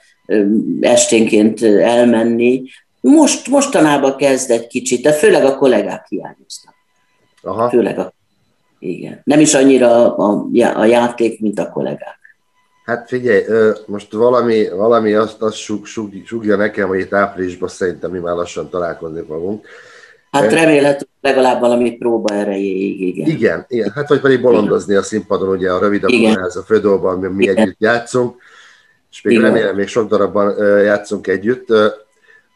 esténként 0.81 1.63
elmenni. 1.63 2.63
Most, 3.01 3.49
mostanában 3.49 4.17
kezd 4.17 4.51
egy 4.51 4.67
kicsit, 4.67 5.03
de 5.03 5.13
főleg 5.13 5.45
a 5.45 5.57
kollégák 5.57 6.07
hiányoznak. 6.09 6.75
Aha. 7.43 7.69
Főleg 7.69 7.99
a, 7.99 8.13
igen. 8.79 9.21
Nem 9.25 9.41
is 9.41 9.55
annyira 9.55 10.17
a, 10.17 10.47
a, 10.75 10.85
játék, 10.85 11.41
mint 11.41 11.59
a 11.59 11.71
kollégák. 11.71 12.19
Hát 12.85 13.09
figyelj, 13.09 13.43
most 13.87 14.13
valami, 14.13 14.69
valami 14.69 15.15
azt, 15.15 15.43
azt 15.43 15.57
sug, 15.57 15.87
sug, 15.87 16.13
sugja 16.25 16.57
nekem, 16.57 16.89
hogy 16.89 16.99
itt 16.99 17.13
áprilisban 17.13 17.69
szerintem 17.69 18.11
mi 18.11 18.19
már 18.19 18.35
lassan 18.35 18.71
találkozni 18.71 19.23
fogunk. 19.29 19.67
Hát 20.43 20.53
remélhetőleg 20.53 21.07
legalább 21.21 21.61
valami 21.61 21.91
próba 21.91 22.35
erejéig, 22.35 23.01
igen. 23.01 23.29
Igen, 23.29 23.65
igen, 23.69 23.91
hát 23.95 24.09
vagy 24.09 24.21
pedig 24.21 24.41
bolondozni 24.41 24.95
a 24.95 25.03
színpadon, 25.03 25.49
ugye 25.49 25.73
a 25.73 25.79
rövidebb 25.79 26.11
Igen. 26.11 26.45
ez 26.45 26.57
a 26.57 26.63
fődolban, 26.63 27.19
mi, 27.19 27.29
mi 27.29 27.43
Igen. 27.43 27.57
együtt 27.57 27.81
játszunk, 27.81 28.37
és 29.11 29.23
még 29.23 29.35
Igen. 29.35 29.47
remélem, 29.47 29.77
még 29.77 29.87
sok 29.87 30.09
darabban 30.09 30.57
játszunk 30.83 31.27
együtt, 31.27 31.67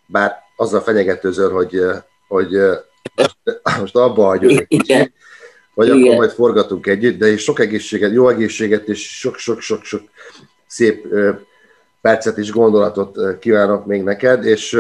bár 0.07 0.37
azzal 0.57 0.81
fenyegetőzöl, 0.81 1.51
hogy, 1.51 1.81
hogy 2.29 2.49
most, 3.81 3.97
abba 3.97 4.25
hagyjuk 4.25 4.51
egy 4.51 4.67
Igen. 4.69 4.99
kicsit, 4.99 5.13
vagy 5.75 5.87
Igen. 5.87 6.03
akkor 6.03 6.17
majd 6.17 6.31
forgatunk 6.31 6.87
együtt, 6.87 7.19
de 7.19 7.27
és 7.27 7.43
sok 7.43 7.61
egészséget, 7.61 8.13
jó 8.13 8.29
egészséget, 8.29 8.89
és 8.89 9.19
sok-sok-sok-sok 9.19 10.03
szép 10.67 11.07
percet 12.01 12.39
és 12.39 12.51
gondolatot 12.51 13.39
kívánok 13.39 13.87
még 13.87 14.03
neked, 14.03 14.45
és, 14.45 14.79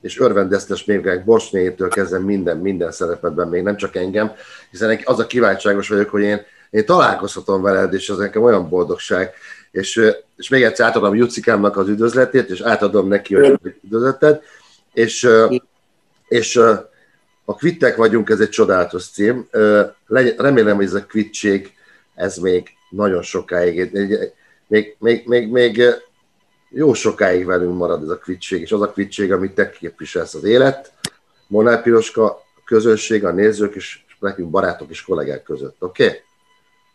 és 0.00 0.20
örvendeztes 0.20 0.84
még 0.84 1.24
Borsnyétől 1.24 1.88
kezdve 1.88 2.18
minden, 2.18 2.56
minden 2.56 2.92
szerepedben, 2.92 3.48
még 3.48 3.62
nem 3.62 3.76
csak 3.76 3.96
engem, 3.96 4.32
hiszen 4.70 5.00
az 5.04 5.18
a 5.18 5.26
kívánságos 5.26 5.88
vagyok, 5.88 6.10
hogy 6.10 6.22
én, 6.22 6.40
én 6.70 6.84
találkozhatom 6.84 7.62
veled, 7.62 7.94
és 7.94 8.08
az 8.08 8.18
nekem 8.18 8.42
olyan 8.42 8.68
boldogság, 8.68 9.32
és, 9.70 10.02
és 10.36 10.48
még 10.48 10.62
egyszer 10.62 10.86
átadom 10.86 11.14
Jucikámnak 11.14 11.76
az 11.76 11.88
üdvözletét, 11.88 12.50
és 12.50 12.60
átadom 12.60 13.08
neki 13.08 13.34
a 13.34 13.58
üdvözleted, 13.82 14.40
és, 14.92 15.28
és 16.28 16.56
a 17.44 17.54
kvittek 17.54 17.96
vagyunk, 17.96 18.30
ez 18.30 18.40
egy 18.40 18.48
csodálatos 18.48 19.08
cím. 19.08 19.48
Remélem, 20.36 20.76
hogy 20.76 20.84
ez 20.84 20.94
a 20.94 21.06
kvittség, 21.06 21.72
ez 22.14 22.36
még 22.36 22.68
nagyon 22.90 23.22
sokáig, 23.22 23.90
még, 24.66 24.96
még, 24.98 25.24
még, 25.26 25.50
még 25.50 25.82
jó 26.70 26.94
sokáig 26.94 27.46
velünk 27.46 27.76
marad 27.76 28.02
ez 28.02 28.08
a 28.08 28.18
kvittség, 28.18 28.60
és 28.60 28.72
az 28.72 28.82
a 28.82 28.90
kvittség, 28.90 29.32
amit 29.32 29.54
te 29.54 29.70
képviselsz 29.70 30.34
az 30.34 30.44
élet, 30.44 30.92
Molnár 31.46 31.82
Piroska, 31.82 32.24
a 32.24 32.42
közönség, 32.64 33.24
a 33.24 33.32
nézők, 33.32 33.74
és 33.74 34.00
nekünk 34.20 34.50
barátok 34.50 34.90
és 34.90 35.02
kollégák 35.02 35.42
között, 35.42 35.76
oké? 35.78 36.04
Okay? 36.04 36.18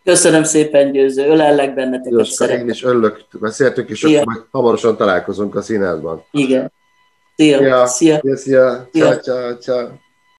Köszönöm 0.04 0.44
szépen, 0.44 0.92
Győző, 0.92 1.28
ölellek 1.28 1.74
benneteket, 1.74 2.10
Piroska, 2.10 2.44
én 2.44 2.50
szeretem. 2.50 2.70
is 2.70 2.84
örülök, 2.84 3.26
beszéltünk, 3.40 3.90
és 3.90 4.00
Szia. 4.00 4.22
akkor 4.22 4.34
majd 4.34 4.46
hamarosan 4.52 4.98
találkozunk 4.98 5.56
a 5.56 5.62
színházban. 5.62 6.24
Igen. 6.32 6.72
Szia, 7.36 7.86
szia. 7.86 8.20
szia, 8.22 8.36
szia, 8.36 8.90
Szia. 8.92 9.20
ciao, 9.20 9.58
ciao. 9.58 9.88